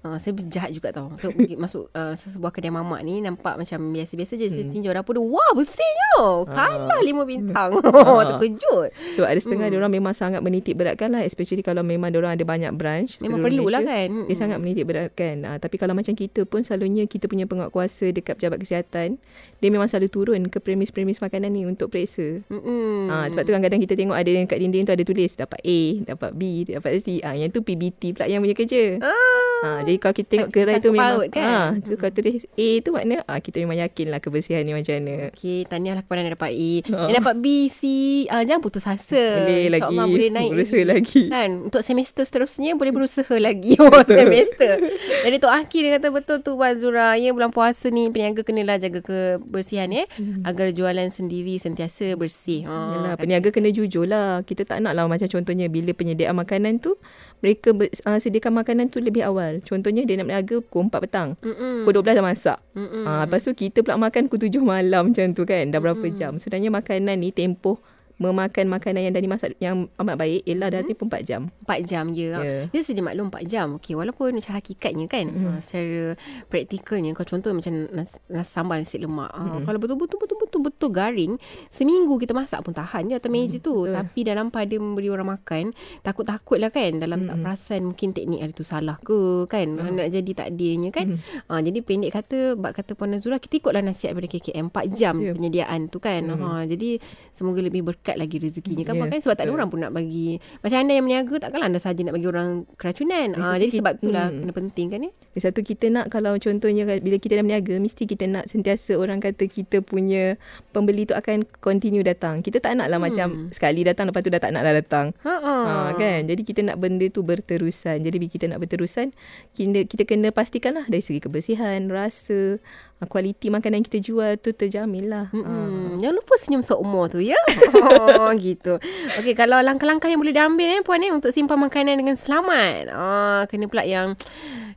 uh, 0.04 0.18
Saya 0.20 0.36
jahat 0.50 0.75
juga 0.75 0.92
tau 0.92 1.13
Untuk 1.13 1.32
pergi 1.34 1.56
masuk 1.63 1.89
uh, 1.96 2.13
sebuah 2.18 2.51
kedai 2.51 2.74
mamak 2.74 3.01
ni 3.06 3.24
Nampak 3.24 3.56
macam 3.56 3.80
biasa-biasa 3.94 4.34
je 4.36 4.48
Saya 4.51 4.66
tinjau 4.68 4.92
dapur 4.92 5.16
dia 5.16 5.24
Wah 5.24 5.51
bersihnya 5.56 6.46
Kalah 6.50 7.01
lima 7.01 7.24
bintang 7.24 7.77
Oh 7.80 8.22
terkejut 8.36 8.92
Sebab 9.16 9.27
ada 9.27 9.39
setengah 9.39 9.68
hmm. 9.72 9.77
orang 9.80 9.92
memang 9.94 10.13
sangat 10.18 10.42
menitik 10.44 10.77
beratkan 10.77 11.13
lah 11.13 11.24
especially 11.24 11.62
kalau 11.62 11.82
memang 11.86 12.10
orang 12.18 12.34
ada 12.34 12.46
banyak 12.48 12.72
branch. 12.74 13.20
Memang 13.22 13.44
perlulah 13.44 13.84
Malaysia, 13.84 14.10
kan. 14.10 14.27
Dia 14.30 14.36
sangat 14.38 14.58
menitik 14.58 14.86
beratkan. 14.89 15.36
Uh, 15.46 15.58
tapi 15.62 15.75
kalau 15.77 15.94
macam 15.94 16.13
kita 16.18 16.48
pun 16.48 16.66
selalunya 16.66 17.06
kita 17.06 17.30
punya 17.30 17.46
penguatkuasa 17.46 18.10
dekat 18.16 18.39
pejabat 18.39 18.58
kesihatan 18.62 19.22
dia 19.58 19.70
memang 19.74 19.89
selalu 19.89 20.08
turun 20.13 20.42
ke 20.54 20.62
premis-premis 20.62 21.18
makanan 21.18 21.50
ni 21.50 21.66
untuk 21.66 21.89
periksa. 21.89 22.46
Mm-mm. 22.46 23.10
Ah, 23.10 23.25
sebab 23.25 23.42
tu 23.42 23.51
kadang-kadang 23.54 23.82
kita 23.82 23.98
tengok 23.98 24.13
ada 24.13 24.30
yang 24.30 24.46
kat 24.46 24.62
dinding 24.62 24.86
tu 24.86 24.94
ada 24.94 25.01
tulis 25.01 25.32
dapat 25.34 25.60
A, 25.66 25.82
dapat 26.13 26.32
B, 26.38 26.42
dapat 26.70 27.01
C. 27.01 27.18
Ah, 27.25 27.34
yang 27.34 27.50
tu 27.50 27.66
PBT 27.66 28.13
pula 28.13 28.30
yang 28.30 28.46
punya 28.46 28.54
kerja. 28.54 29.01
Ah, 29.01 29.47
jadi 29.80 29.94
kalau 29.98 30.14
kita 30.14 30.28
tengok 30.30 30.50
gerai 30.50 30.76
tu 30.78 30.90
memang 30.90 31.12
paut 31.16 31.28
kan? 31.30 31.44
ah, 31.44 31.70
tu 31.78 31.94
kalau 31.94 32.12
tulis 32.12 32.46
A 32.48 32.70
tu 32.80 32.90
makna 32.92 33.16
ah, 33.24 33.38
kita 33.38 33.58
memang 33.58 33.78
yakin 33.80 34.06
lah 34.08 34.20
kebersihan 34.20 34.62
ni 34.62 34.72
macam 34.72 34.94
mana. 34.96 35.30
Okey, 35.30 35.66
tahniahlah 35.66 36.04
kepada 36.04 36.20
yang 36.20 36.34
dapat 36.34 36.52
A. 36.52 36.72
Ha. 36.88 36.98
Yang 37.08 37.16
dapat 37.18 37.36
B, 37.38 37.46
C, 37.68 37.82
uh, 38.26 38.44
jangan 38.44 38.62
putus 38.62 38.84
asa. 38.84 39.24
Boleh 39.40 39.70
lagi. 39.70 39.84
InsyaAllah 39.88 40.06
boleh 40.08 40.30
naik 40.30 40.50
Berusaha 40.52 40.84
lagi. 40.84 41.22
Kan, 41.28 41.50
untuk 41.64 41.82
semester 41.82 42.24
seterusnya 42.24 42.72
boleh 42.74 42.92
berusaha 42.92 43.36
lagi. 43.38 43.74
Oh, 43.88 44.04
semester. 44.04 44.84
Jadi 45.24 45.38
Tok 45.38 45.54
Aki 45.54 45.78
dia 45.80 45.92
kata 45.96 46.08
betul 46.10 46.38
tu 46.42 46.54
Wan 46.54 46.76
Zura. 46.76 47.16
Ya, 47.16 47.32
bulan 47.32 47.50
puasa 47.50 47.88
ni 47.88 48.12
peniaga 48.12 48.44
kenalah 48.44 48.76
jaga 48.76 49.00
kebersihan 49.00 49.88
ya. 49.88 50.04
Agar 50.44 50.70
jualan 50.70 51.08
sendiri 51.08 51.56
sentiasa 51.56 52.14
bersih. 52.14 52.64
Ha, 52.64 52.74
Yalah, 52.74 53.12
kata- 53.14 53.22
peniaga 53.22 53.50
kena 53.50 53.70
jujur 53.70 54.04
lah. 54.04 54.44
Kita 54.44 54.66
tak 54.66 54.84
nak 54.84 54.92
lah 54.92 55.08
macam 55.08 55.26
contohnya 55.26 55.66
bila 55.68 55.92
penyediaan 55.92 56.36
makanan 56.36 56.78
tu, 56.78 57.00
mereka 57.40 57.72
ber, 57.72 57.88
uh, 57.88 58.20
sediakan 58.20 58.60
makanan 58.60 58.90
tu 58.90 59.00
lebih 59.00 59.24
awal. 59.24 59.47
Contohnya 59.63 60.04
dia 60.04 60.16
nak 60.20 60.27
berniaga 60.30 60.56
pukul 60.63 60.92
4 60.92 61.04
petang. 61.04 61.30
Mm-mm. 61.39 61.88
Pukul 61.88 61.94
12 62.04 62.18
dah 62.20 62.25
masak. 62.25 62.58
Mm-mm. 62.75 63.04
Ah, 63.06 63.24
lepas 63.25 63.42
tu 63.44 63.51
kita 63.56 63.82
pula 63.82 63.96
makan 63.98 64.27
pukul 64.27 64.51
7 64.51 64.60
malam 64.62 65.12
macam 65.12 65.25
tu 65.32 65.44
kan. 65.48 65.63
Dah 65.72 65.80
berapa 65.80 66.06
jam. 66.13 66.36
Sebenarnya 66.38 66.70
makanan 66.72 67.18
ni 67.20 67.30
tempoh 67.32 67.80
memakan 68.17 68.65
makanan 68.69 69.09
yang 69.09 69.13
dah 69.13 69.24
dimasak 69.24 69.50
yang 69.62 69.89
amat 70.01 70.15
baik 70.17 70.41
ialah 70.45 70.74
dah 70.74 70.81
tempoh 70.81 71.05
4 71.05 71.21
jam. 71.21 71.41
4 71.65 71.86
jam. 71.86 72.05
Ya. 72.13 72.41
Yeah. 72.41 72.63
Dia 72.74 72.81
sedia 72.81 73.05
maklum 73.05 73.29
4 73.29 73.45
jam. 73.45 73.67
Okey, 73.77 73.93
walaupun 73.93 74.33
macam 74.33 74.57
hakikatnya 74.57 75.05
kan, 75.05 75.25
mm. 75.29 75.45
uh, 75.45 75.59
secara 75.62 76.17
praktikalnya 76.50 77.13
kalau 77.13 77.29
contoh 77.29 77.51
macam 77.53 77.74
nas, 77.93 78.12
nas 78.25 78.50
sambal 78.50 78.81
nasi 78.81 78.97
lemak. 78.97 79.29
Uh, 79.33 79.45
Mm. 79.47 79.63
Kalau 79.63 79.79
betul-betul 79.79 80.17
betul-betul 80.19 80.59
betul 80.59 80.89
garing, 80.91 81.33
seminggu 81.71 82.19
kita 82.19 82.36
masak 82.36 82.62
pun 82.67 82.75
tahan 82.75 83.07
je 83.07 83.15
atas 83.15 83.31
meja 83.31 83.57
tu. 83.63 83.88
betul. 83.88 83.95
Tapi 83.95 84.19
dalam 84.27 84.51
pada 84.51 84.75
memberi 84.75 85.07
orang 85.07 85.39
makan, 85.39 85.71
takut-takut 86.03 86.59
lah 86.59 86.67
kan 86.67 87.00
dalam 87.00 87.25
tak 87.25 87.38
perasan 87.41 87.81
mungkin 87.88 88.12
teknik 88.12 88.43
hari 88.43 88.53
tu 88.53 88.67
salah 88.67 89.00
ke 89.00 89.47
kan. 89.47 89.65
Uh. 89.79 89.88
Nak 89.93 90.12
jadi 90.12 90.31
takdirnya 90.36 90.89
kan. 90.91 91.15
Uh, 91.47 91.62
jadi 91.63 91.79
pendek 91.79 92.12
kata, 92.12 92.59
bak 92.59 92.75
kata 92.75 92.93
Puan 92.93 93.15
Nazura, 93.15 93.39
kita 93.39 93.62
ikutlah 93.62 93.81
nasihat 93.81 94.13
daripada 94.17 94.29
KKM 94.36 94.65
4 94.74 94.97
jam 94.97 95.15
Ya. 95.17 95.33
penyediaan 95.33 95.89
tu 95.89 95.97
kan. 95.97 96.21
Mm. 96.25 96.39
Ha, 96.41 96.47
jadi 96.69 96.89
semoga 97.33 97.59
lebih 97.63 97.81
berkat 98.08 98.24
lagi 98.24 98.40
rezekinya 98.40 98.88
kan. 98.88 98.96
Yeah, 98.96 99.12
kan 99.12 99.20
sebab 99.20 99.36
tak 99.36 99.44
ada 99.44 99.52
betul. 99.52 99.60
orang 99.60 99.68
pun 99.68 99.80
nak 99.84 99.92
bagi 99.92 100.40
macam 100.64 100.78
anda 100.80 100.94
yang 100.96 101.04
berniaga 101.04 101.36
takkanlah 101.44 101.68
anda 101.68 101.80
saja 101.84 102.00
nak 102.08 102.15
bagi 102.15 102.28
orang 102.32 102.50
keracunan. 102.80 103.28
Satu 103.36 103.52
jadi 103.60 103.67
kita- 103.67 103.80
sebab 103.84 103.93
itulah 104.00 104.26
hmm. 104.32 104.39
kena 104.39 104.54
penting 104.56 104.88
kan 104.88 105.00
ya. 105.04 105.12
Lagi 105.12 105.41
Satu 105.43 105.60
kita 105.60 105.86
nak 105.91 106.06
kalau 106.08 106.34
contohnya 106.39 106.84
bila 107.04 107.17
kita 107.20 107.34
dah 107.36 107.43
berniaga 107.43 107.76
mesti 107.84 108.04
kita 108.08 108.24
nak 108.32 108.48
sentiasa 108.48 108.96
orang 108.96 109.20
kata 109.20 109.43
kita 109.52 109.84
punya 109.84 110.39
pembeli 110.72 111.04
tu 111.04 111.12
akan 111.20 111.43
continue 111.60 112.08
datang. 112.08 112.39
Kita 112.39 112.63
tak 112.63 112.80
nak 112.80 112.88
lah 112.88 112.96
hmm. 112.96 113.08
macam 113.12 113.28
sekali 113.52 113.84
datang 113.84 114.08
lepas 114.08 114.24
tu 114.24 114.32
dah 114.32 114.39
tak 114.39 114.56
nak 114.56 114.63
lah 114.63 114.72
datang. 114.80 115.12
Ha 115.28 115.36
Ha, 115.48 115.93
kan 115.96 116.28
Jadi 116.28 116.41
kita 116.43 116.62
nak 116.65 116.78
benda 116.82 117.08
tu 117.08 117.24
berterusan 117.24 118.04
Jadi 118.04 118.15
bila 118.20 118.32
kita 118.32 118.46
nak 118.52 118.60
berterusan 118.60 119.15
Kita, 119.56 119.80
kita 119.88 120.04
kena 120.04 120.30
pastikan 120.34 120.76
lah 120.76 120.86
Dari 120.89 121.00
segi 121.00 121.24
kebersihan 121.24 121.88
Rasa 121.88 122.60
Kualiti 122.99 123.47
makanan 123.47 123.86
kita 123.86 124.01
jual 124.01 124.41
tu 124.41 124.49
terjamin 124.49 125.05
lah 125.05 125.25
ha. 125.29 125.38
Hmm, 125.38 126.01
jangan 126.01 126.17
lupa 126.17 126.33
senyum 126.36 126.65
seumur 126.65 127.05
tu 127.07 127.21
ya. 127.21 127.38
Oh 128.17 128.33
gitu. 128.33 128.81
Okey 129.21 129.38
kalau 129.38 129.62
langkah-langkah 129.62 130.10
yang 130.10 130.17
boleh 130.17 130.33
diambil 130.33 130.65
eh 130.65 130.81
puan 130.81 130.99
eh 130.99 131.13
untuk 131.13 131.29
simpan 131.29 131.62
makanan 131.62 131.93
dengan 131.93 132.17
selamat. 132.17 132.89
Ah 132.89 133.45
kena 133.45 133.69
pula 133.69 133.86
yang 133.86 134.17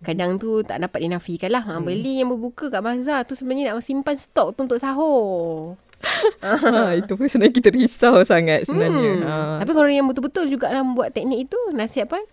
kadang 0.00 0.36
tu 0.36 0.60
tak 0.60 0.80
dapat 0.80 1.00
dinafikan 1.00 1.48
lah. 1.48 1.64
Ha, 1.64 1.80
beli 1.80 2.20
yang 2.20 2.28
berbuka 2.28 2.68
kat 2.68 2.80
bazar 2.80 3.24
tu 3.24 3.32
sebenarnya 3.32 3.72
nak 3.72 3.80
simpan 3.80 4.16
stok 4.16 4.52
tu 4.52 4.68
untuk 4.68 4.76
sahur. 4.76 5.76
ha, 6.40 6.92
Itu 7.00 7.16
pun 7.16 7.24
sebenarnya 7.24 7.52
kita 7.52 7.68
risau 7.68 8.20
sangat 8.20 8.64
sebenarnya 8.64 9.10
Hmm. 9.16 9.24
ha. 9.24 9.36
Tapi 9.60 9.72
kalau 9.72 9.88
yang 9.88 10.04
betul-betul 10.04 10.48
juga 10.48 10.68
dalam 10.68 10.92
buat 10.92 11.12
teknik 11.12 11.48
itu 11.48 11.58
nasihat 11.72 12.04
puan? 12.04 12.24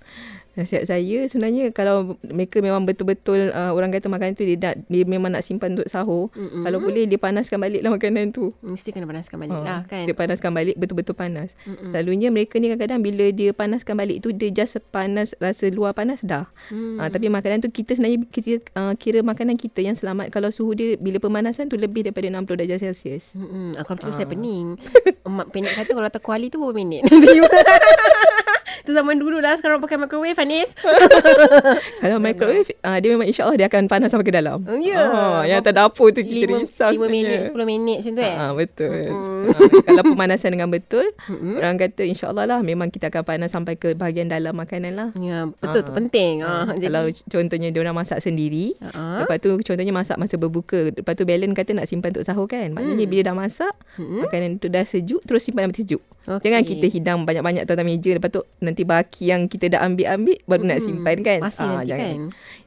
Nasihat 0.58 0.84
saya 0.84 1.18
sebenarnya 1.24 1.70
Kalau 1.70 2.18
mereka 2.24 2.58
memang 2.60 2.82
betul-betul 2.82 3.54
uh, 3.54 3.72
Orang 3.72 3.94
kata 3.94 4.10
makanan 4.10 4.34
tu 4.34 4.42
dia, 4.42 4.58
nak, 4.58 4.76
dia 4.84 5.06
memang 5.06 5.30
nak 5.30 5.42
simpan 5.42 5.72
untuk 5.72 5.86
sahur 5.86 6.34
Mm-mm. 6.34 6.66
Kalau 6.66 6.82
boleh 6.82 7.06
dia 7.06 7.16
panaskan 7.16 7.62
balik 7.62 7.80
lah 7.80 7.94
makanan 7.94 8.34
tu 8.34 8.52
Mesti 8.60 8.90
kena 8.90 9.06
panaskan 9.06 9.38
balik 9.38 9.54
Ha, 9.54 9.62
lah 9.62 9.80
kan. 9.86 10.04
Dia 10.04 10.14
panaskan 10.14 10.52
balik 10.52 10.76
betul-betul 10.76 11.14
panas. 11.14 11.54
Mm-mm. 11.64 11.90
Selalunya 11.90 12.28
mereka 12.28 12.58
ni 12.58 12.68
kadang-kadang 12.68 13.00
bila 13.00 13.30
dia 13.30 13.50
panaskan 13.52 13.96
balik 13.96 14.18
tu 14.20 14.30
dia 14.32 14.50
just 14.50 14.82
panas 14.90 15.38
rasa 15.38 15.70
luar 15.70 15.94
panas 15.94 16.20
dah. 16.20 16.50
Ha, 16.72 17.08
tapi 17.08 17.28
makanan 17.28 17.62
tu 17.62 17.70
kita 17.70 17.94
sebenarnya 17.94 18.26
kita 18.26 18.50
uh, 18.74 18.94
kira 18.94 19.22
makanan 19.22 19.56
kita 19.56 19.80
yang 19.80 19.94
selamat 19.94 20.30
kalau 20.30 20.50
suhu 20.50 20.74
dia 20.74 20.98
bila 20.98 21.18
pemanasan 21.18 21.68
tu 21.68 21.76
lebih 21.76 22.02
daripada 22.04 22.26
60 22.28 22.44
darjah 22.56 22.80
Celsius. 22.82 23.32
Kalau 23.78 24.00
tu 24.00 24.10
saya 24.10 24.24
Ah. 24.24 24.32
pening. 24.34 24.76
Mak 25.24 25.48
pendek 25.50 25.74
kata 25.76 25.92
kalau 25.92 26.10
tak 26.10 26.22
kuali 26.22 26.48
tu 26.48 26.58
berapa 26.58 26.74
minit? 26.74 27.04
tu 28.82 28.92
zaman 28.92 29.16
dulu 29.16 29.38
lah 29.38 29.56
sekarang 29.56 29.80
pakai 29.80 29.98
microwave 29.98 30.38
Anis. 30.38 30.74
Kalau 32.02 32.18
microwave 32.18 32.70
uh, 32.80 32.98
dia 32.98 33.10
memang 33.10 33.26
insya-Allah 33.26 33.56
dia 33.56 33.68
akan 33.68 33.88
panas 33.88 34.10
sampai 34.10 34.24
ke 34.24 34.34
dalam. 34.34 34.62
Oh, 34.62 34.78
ya. 34.78 34.98
Ah, 35.00 35.42
yang 35.44 35.60
atas 35.60 35.74
dapur 35.74 36.10
tu 36.10 36.22
kita 36.22 36.46
Lima, 36.46 36.60
risau. 36.60 36.90
lima 36.90 37.06
sebenarnya. 37.06 37.38
minit, 37.40 37.40
10 37.52 37.66
minit 37.66 37.98
macam 38.00 38.12
tu 38.12 38.24
eh. 38.24 38.36
Ah, 38.36 38.52
betul. 38.52 38.90
Mm-mm. 39.08 39.44
Ah, 39.48 39.60
kalau 39.86 40.04
pemanasan 40.06 40.50
dengan 40.52 40.70
betul, 40.70 41.06
Mm-mm. 41.26 41.56
orang 41.56 41.76
kata 41.78 42.02
insya-Allah 42.04 42.46
lah 42.48 42.60
memang 42.60 42.88
kita 42.88 43.08
akan 43.08 43.24
panas 43.24 43.50
sampai 43.50 43.76
ke 43.76 43.94
bahagian 43.94 44.28
dalam 44.28 44.54
makanan 44.54 44.94
lah. 44.94 45.10
Ya, 45.16 45.48
betul 45.52 45.82
tu 45.82 45.92
Ah. 45.92 45.96
penting. 45.96 46.34
Ah, 46.42 46.56
Ah, 46.60 46.74
jadi 46.74 46.90
kalau 46.90 47.04
contohnya 47.28 47.70
dia 47.70 47.80
orang 47.80 47.96
masak 47.96 48.20
sendiri, 48.20 48.74
Ah. 48.88 49.22
lepas 49.22 49.38
tu 49.38 49.56
contohnya 49.56 49.94
masak 49.94 50.18
masa 50.18 50.36
berbuka, 50.36 50.92
lepas 50.92 51.14
tu 51.14 51.24
Belen 51.24 51.54
kata 51.54 51.72
nak 51.72 51.86
simpan 51.86 52.12
untuk 52.12 52.24
sahur 52.24 52.46
kan. 52.46 52.70
Maknanya 52.70 52.98
Hmm. 53.00 53.12
bila 53.12 53.22
dah 53.24 53.36
masak, 53.38 53.74
Mm-mm. 53.96 54.24
makanan 54.24 54.58
tu 54.58 54.68
dah 54.68 54.84
sejuk 54.84 55.22
terus 55.24 55.42
simpan 55.42 55.66
dalam 55.66 55.76
sejuk. 55.76 56.02
Okey. 56.28 56.44
Jangan 56.44 56.62
kita 56.62 56.86
hidang 56.90 57.18
banyak-banyak 57.24 57.64
atas 57.64 57.80
meja 57.82 58.12
lepas 58.12 58.28
tu 58.30 58.44
nanti 58.68 58.84
baki 58.84 59.24
yang 59.28 59.48
kita 59.48 59.72
dah 59.72 59.82
ambil-ambil 59.82 60.36
baru 60.44 60.64
nak 60.66 60.78
Mm-mm. 60.78 60.88
simpan 60.94 61.18
kan. 61.22 61.40
Masih 61.40 61.64
Ah, 61.64 61.72
nanti 61.74 61.88
jangan. 61.88 62.04
kan. 62.04 62.20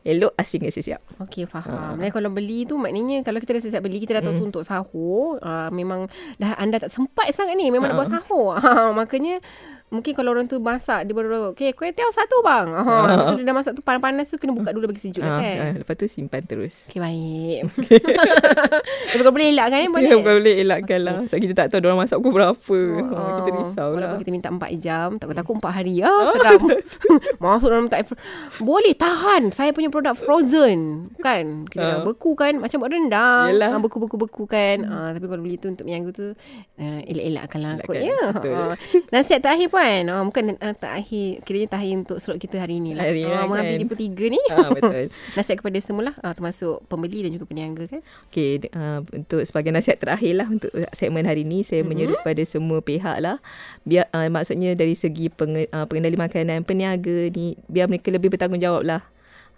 Elok 0.03 0.33
asin 0.35 0.59
ke 0.59 0.73
siap. 0.73 1.01
Okey 1.19 1.45
faham. 1.45 1.77
Ah. 1.77 1.93
Dan 1.95 2.09
kalau 2.09 2.29
beli 2.29 2.65
tu 2.65 2.75
maknanya 2.75 3.21
kalau 3.21 3.37
kita 3.37 3.53
dah 3.53 3.63
siap 3.63 3.83
beli 3.83 4.01
kita 4.01 4.17
dah 4.17 4.23
tahu 4.23 4.35
tu 4.35 4.45
untuk 4.47 4.65
sahur, 4.65 5.37
uh, 5.39 5.69
memang 5.71 6.09
dah 6.37 6.57
anda 6.57 6.79
tak 6.79 6.89
sempat 6.89 7.29
sangat 7.31 7.55
ni 7.55 7.69
memang 7.69 7.87
dah 7.87 7.95
Ah. 7.95 8.01
buat 8.01 8.11
sahur. 8.11 8.53
Ha, 8.65 8.91
makanya 8.91 9.45
Mungkin 9.91 10.13
kalau 10.13 10.31
orang 10.31 10.47
tu 10.47 10.57
masak 10.57 11.03
Dia 11.03 11.13
baru 11.13 11.51
Okay 11.51 11.71
kuih 11.71 11.91
tiaw 11.91 12.07
satu 12.09 12.41
bang 12.41 12.71
ha, 12.73 12.79
Ah. 12.81 13.03
Lepas 13.09 13.27
tu 13.27 13.35
dia 13.35 13.45
dah 13.45 13.55
masak 13.55 13.73
tu 13.75 13.83
Panas-panas 13.83 14.25
tu 14.25 14.37
Kena 14.37 14.53
buka 14.53 14.71
dulu 14.71 14.87
bagi 14.87 15.03
sejuk 15.03 15.19
lah 15.19 15.33
Ah, 15.33 15.41
kan 15.41 15.57
ah, 15.59 15.73
lepas 15.77 15.95
tu 15.95 16.07
simpan 16.07 16.43
terus. 16.43 16.87
Okay 16.87 16.97
baik 16.97 17.61
Tapi 19.11 19.21
kalau 19.21 19.35
boleh 19.35 19.51
elakkan 19.51 19.77
eh 19.77 19.83
Ya, 19.83 19.91
boleh 19.91 20.11
bukan 20.17 20.35
boleh 20.37 20.55
elakkan 20.57 20.99
lah. 21.01 21.15
Sebab 21.27 21.41
kita 21.41 21.55
tak 21.57 21.67
tahu 21.69 21.83
orang 21.85 22.01
masak 22.01 22.17
pukul 22.17 22.33
berapa. 22.33 22.79
Ah, 23.11 23.31
kita 23.37 23.51
risau 23.53 23.89
lah. 23.91 23.95
Walaupun 23.97 24.19
kita 24.21 24.31
minta 24.31 24.49
4 24.49 24.79
jam 24.79 25.09
Takut-takut 25.17 25.55
4 25.59 25.69
hari 25.73 25.95
ah, 26.01 26.23
Seram 26.31 26.61
Masuk 27.37 27.69
dalam 27.69 27.87
tak 27.87 28.15
Boleh 28.59 28.95
tahan 28.95 29.51
Saya 29.51 29.71
punya 29.71 29.89
produk 29.89 30.15
frozen 30.15 31.11
Kan 31.19 31.67
Kita 31.67 31.83
dah 31.83 31.91
Ah. 31.93 32.05
beku 32.07 32.33
kan 32.33 32.55
Macam 32.57 32.79
buat 32.79 32.91
rendang 32.91 33.51
Yelah. 33.51 33.71
ah, 33.73 33.81
Beku-beku-beku 33.81 34.47
kan 34.47 34.87
ah, 34.87 35.11
Tapi 35.11 35.27
kalau 35.27 35.43
beli 35.43 35.57
tu 35.57 35.67
untuk 35.67 35.83
minggu 35.83 36.11
tu 36.11 36.31
uh, 36.77 37.01
Elak-elakkan 37.03 37.59
lah 37.59 37.75
Elakkan, 37.77 37.89
kot 37.89 37.99
ya 37.99 38.19
ah. 38.31 38.75
Nasihat 39.11 39.43
terakhir 39.43 39.67
pun 39.67 39.80
Puan. 39.81 40.05
Oh, 40.13 40.29
bukan 40.29 40.61
uh, 40.61 40.77
terakhir. 40.77 41.41
Kiranya 41.41 41.69
terakhir 41.73 42.05
untuk 42.05 42.19
slot 42.21 42.37
kita 42.37 42.61
hari 42.61 42.85
ni 42.85 42.93
lah. 42.93 43.09
Hari 43.09 43.25
ni 43.25 43.33
oh, 43.33 43.33
lah 43.33 43.49
mengambil 43.49 43.77
kan. 43.81 43.81
di 43.81 43.97
tiga 43.97 44.25
ni. 44.29 44.41
Ah, 44.53 44.69
betul. 44.69 45.05
Nasihat 45.41 45.57
kepada 45.57 45.79
semula. 45.81 46.13
Uh, 46.21 46.33
termasuk 46.37 46.85
pembeli 46.85 47.25
dan 47.25 47.33
juga 47.33 47.49
peniaga 47.49 47.89
kan. 47.89 48.05
Okey, 48.29 48.69
uh, 48.77 49.01
untuk 49.09 49.41
sebagai 49.49 49.73
nasihat 49.73 49.97
terakhir 49.97 50.37
lah 50.37 50.53
untuk 50.53 50.69
segmen 50.93 51.25
hari 51.25 51.49
ini, 51.49 51.65
saya 51.65 51.81
mm-hmm. 51.81 51.89
menyeru 51.89 52.15
kepada 52.21 52.43
semua 52.45 52.85
pihak 52.85 53.25
lah. 53.25 53.41
Biar, 53.89 54.05
uh, 54.13 54.29
maksudnya 54.29 54.77
dari 54.77 54.93
segi 54.93 55.33
peng, 55.33 55.57
uh, 55.57 55.87
pengendali 55.89 56.21
makanan, 56.21 56.61
peniaga 56.69 57.33
ni, 57.33 57.57
biar 57.65 57.89
mereka 57.89 58.13
lebih 58.13 58.37
bertanggungjawab 58.37 58.85
lah. 58.85 59.01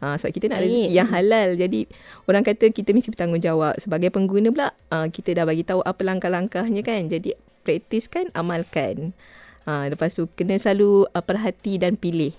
Ha, 0.03 0.19
sebab 0.19 0.35
kita 0.35 0.51
nak 0.51 0.63
rezeki 0.63 0.87
Baik. 0.87 0.99
yang 0.99 1.09
halal. 1.11 1.49
Jadi 1.59 1.81
orang 2.27 2.43
kata 2.47 2.71
kita 2.71 2.95
mesti 2.95 3.11
bertanggungjawab. 3.11 3.75
Sebagai 3.79 4.15
pengguna 4.15 4.55
pula, 4.55 4.69
uh, 4.95 5.07
kita 5.11 5.35
dah 5.35 5.47
bagi 5.47 5.67
tahu 5.67 5.83
apa 5.83 6.03
langkah-langkahnya 6.07 6.83
kan. 6.87 7.11
Jadi 7.11 7.35
praktiskan, 7.67 8.31
amalkan. 8.35 9.15
Ha, 9.65 9.87
lepas 9.89 10.11
tu 10.13 10.27
kena 10.35 10.59
selalu 10.59 11.07
uh, 11.11 11.25
perhati 11.25 11.79
dan 11.79 11.95
pilih. 11.95 12.35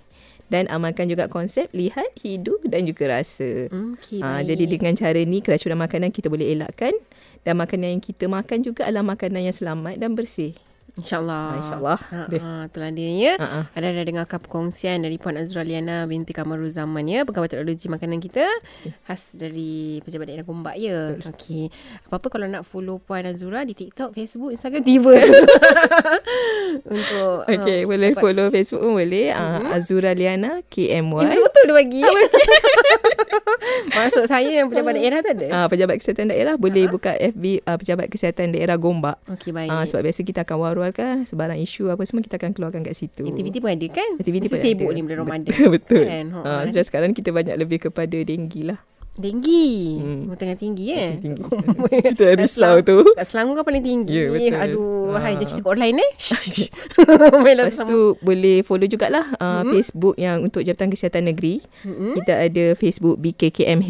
Dan 0.51 0.69
amalkan 0.69 1.09
juga 1.09 1.31
konsep 1.31 1.71
lihat, 1.73 2.05
hidup 2.21 2.61
dan 2.67 2.85
juga 2.85 3.19
rasa. 3.19 3.71
Okey, 3.71 4.21
Ha, 4.21 4.43
jadi 4.45 4.69
dengan 4.69 4.93
cara 4.93 5.17
ni 5.23 5.39
keracunan 5.39 5.79
makanan 5.79 6.13
kita 6.13 6.29
boleh 6.29 6.51
elakkan 6.51 6.93
dan 7.41 7.57
makanan 7.57 7.97
yang 7.97 8.03
kita 8.03 8.29
makan 8.29 8.61
juga 8.61 8.85
adalah 8.85 9.15
makanan 9.15 9.49
yang 9.49 9.55
selamat 9.55 9.97
dan 9.97 10.13
bersih. 10.13 10.53
InsyaAllah. 10.93 11.41
Ah, 11.41 11.57
insyaAllah. 11.57 11.99
Ha, 12.05 12.19
Deh. 12.29 12.37
ha, 12.37 12.69
itulah 12.69 12.89
dia 12.93 13.09
ya. 13.09 13.33
Ha, 13.41 13.47
ha. 13.49 13.61
Ada 13.73 13.87
dah 13.91 14.05
dengarkan 14.05 14.37
perkongsian 14.37 15.01
dari 15.01 15.17
Puan 15.17 15.33
Azura 15.35 15.65
Liana 15.65 16.05
binti 16.05 16.31
Kamaruzaman 16.31 17.01
ya. 17.03 17.25
Pegawai 17.25 17.49
teknologi 17.49 17.89
makanan 17.89 18.21
kita. 18.21 18.45
Khas 19.01 19.33
dari 19.33 19.97
Pejabat 20.05 20.29
Daerah 20.29 20.45
Gombak 20.45 20.77
ya. 20.77 21.17
Okey. 21.17 21.73
Apa-apa 22.05 22.27
kalau 22.29 22.45
nak 22.45 22.61
follow 22.63 23.01
Puan 23.01 23.25
Azura 23.25 23.65
di 23.65 23.73
TikTok, 23.73 24.13
Facebook, 24.13 24.53
Instagram 24.53 24.85
tiba. 24.85 25.17
Untuk 26.85 27.37
Okey, 27.49 27.79
ah, 27.81 27.85
boleh 27.85 28.09
dapat- 28.13 28.21
follow 28.21 28.47
Facebook 28.49 28.81
pun 28.81 28.93
boleh. 28.93 29.33
Uh, 29.33 29.73
Azura 29.73 30.13
Liana 30.13 30.61
KMY. 30.63 31.25
betul-betul 31.25 31.63
dia 31.63 31.73
bagi. 31.73 32.01
Maksud 33.85 34.25
saya 34.25 34.49
yang 34.53 34.67
pejabat 34.67 34.93
daerah 34.93 35.19
tu 35.19 35.29
ada. 35.31 35.47
Uh, 35.47 35.67
Pejabat 35.67 35.95
Kesihatan 35.97 36.27
Daerah 36.27 36.55
boleh 36.55 36.85
buka 36.87 37.11
FB 37.13 37.43
uh, 37.61 37.77
Pejabat 37.77 38.07
Kesihatan 38.07 38.51
Daerah 38.51 38.75
Gombak. 38.75 39.17
Okey, 39.29 39.51
baik. 39.51 39.69
Uh, 39.69 39.83
sebab 39.83 40.01
biasa 40.03 40.19
kita 40.21 40.39
akan 40.41 40.57
war-warkan 40.57 41.13
sebarang 41.23 41.57
isu 41.57 41.87
apa 41.87 42.03
semua 42.03 42.21
kita 42.21 42.35
akan 42.35 42.51
keluarkan 42.51 42.81
kat 42.81 42.95
situ. 42.95 43.23
Aktiviti 43.23 43.57
pun 43.57 43.69
ada 43.69 43.87
kan? 43.87 44.09
Aktiviti 44.15 44.45
Mesti 44.45 44.53
pun 44.53 44.59
sibuk 44.59 44.87
ada. 44.87 44.95
ni 44.95 45.01
bulan 45.01 45.17
Ramadan. 45.21 45.53
Betul. 45.75 46.03
Kan? 46.05 46.25
Ha, 46.29 46.39
Uh, 46.39 46.61
kan? 46.61 46.65
so 46.69 46.79
sekarang 46.81 47.11
kita 47.11 47.29
banyak 47.29 47.55
lebih 47.55 47.77
kepada 47.83 48.17
denggi 48.17 48.63
lah. 48.65 48.79
Tinggi. 49.13 50.01
Hmm. 50.01 50.25
Hmm. 50.25 50.33
Tengah 50.33 50.57
tinggi 50.57 50.85
eh. 50.89 51.11
Tinggi. 51.21 51.41
Kita 52.01 52.33
risau 52.39 52.81
tu. 52.81 53.05
Kat 53.13 53.29
Selangor 53.29 53.61
kan 53.61 53.65
paling 53.69 53.83
tinggi. 53.85 54.13
Ya, 54.13 54.25
betul. 54.33 54.57
Aduh, 54.57 54.91
Ah. 55.13 55.21
hai 55.21 55.37
dia 55.37 55.45
cerita 55.45 55.69
kat 55.69 55.77
lain 55.77 56.01
eh. 56.01 56.11
Lepas 57.53 57.77
sama. 57.77 57.89
tu 57.93 58.17
boleh 58.25 58.65
follow 58.65 58.89
jugalah 58.89 59.29
uh, 59.37 59.61
mm-hmm. 59.61 59.71
Facebook 59.77 60.15
yang 60.17 60.41
untuk 60.41 60.65
Jabatan 60.65 60.89
Kesihatan 60.89 61.29
Negeri. 61.29 61.61
Mm-mm. 61.85 62.17
Kita 62.17 62.33
ada 62.41 62.65
Facebook 62.73 63.21
BKKM 63.21 63.85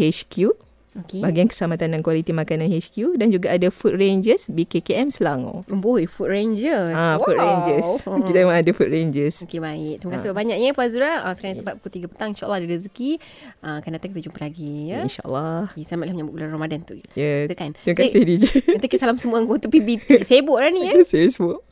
Okey. 0.96 1.20
Bahagian 1.20 1.48
Keselamatan 1.48 1.90
dan 1.90 2.00
Kualiti 2.00 2.30
Makanan 2.30 2.70
HQ 2.70 3.18
dan 3.18 3.28
juga 3.28 3.50
ada 3.50 3.68
Food 3.68 3.98
Rangers 3.98 4.46
BKKM 4.46 5.10
Selangor. 5.10 5.66
Boy, 5.66 6.06
Food 6.06 6.30
Rangers. 6.30 6.94
Ah, 6.94 7.18
Food 7.18 7.34
Rangers. 7.36 8.06
Hmm. 8.06 8.22
Kita 8.28 8.38
memang 8.40 8.58
ada 8.58 8.72
Food 8.72 8.90
Rangers. 8.90 9.42
Okey, 9.42 9.58
baik. 9.58 9.96
Terima 10.00 10.12
Ah. 10.12 10.16
kasih 10.16 10.30
banyaknya 10.32 10.70
Puan 10.72 10.86
Azura. 10.86 11.12
Uh, 11.22 11.34
sekarang 11.34 11.56
tepat 11.60 11.74
pukul 11.78 11.92
3 11.98 12.08
petang. 12.08 12.30
InsyaAllah 12.32 12.58
ada 12.58 12.68
rezeki. 12.70 13.12
Uh, 13.60 13.76
akan 13.80 13.90
datang 13.92 14.10
kita 14.12 14.22
jumpa 14.24 14.40
lagi. 14.40 14.74
Ya. 14.88 15.02
InsyaAllah. 15.02 15.62
Okay, 15.70 15.82
selamatlah 15.84 16.14
menyambut 16.14 16.34
bulan 16.36 16.50
Ramadan 16.52 16.80
tu. 16.84 16.94
Ya. 17.14 17.50
Betul 17.50 17.58
kan? 17.58 17.72
Terima 17.80 17.98
kasih 17.98 18.22
DJ. 18.22 18.46
Nanti 18.78 18.88
kita 18.88 19.02
salam 19.02 19.18
semua 19.18 19.42
anggota 19.42 19.66
PBT. 19.66 20.22
Sibuk 20.24 20.58
dah 20.58 20.70
ni 20.70 20.88
eh. 20.88 21.02
Facebook. 21.02 21.66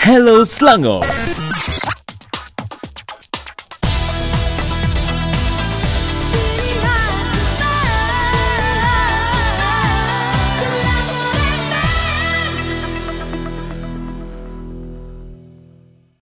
Hello 0.00 0.40
Selangor. 0.42 1.04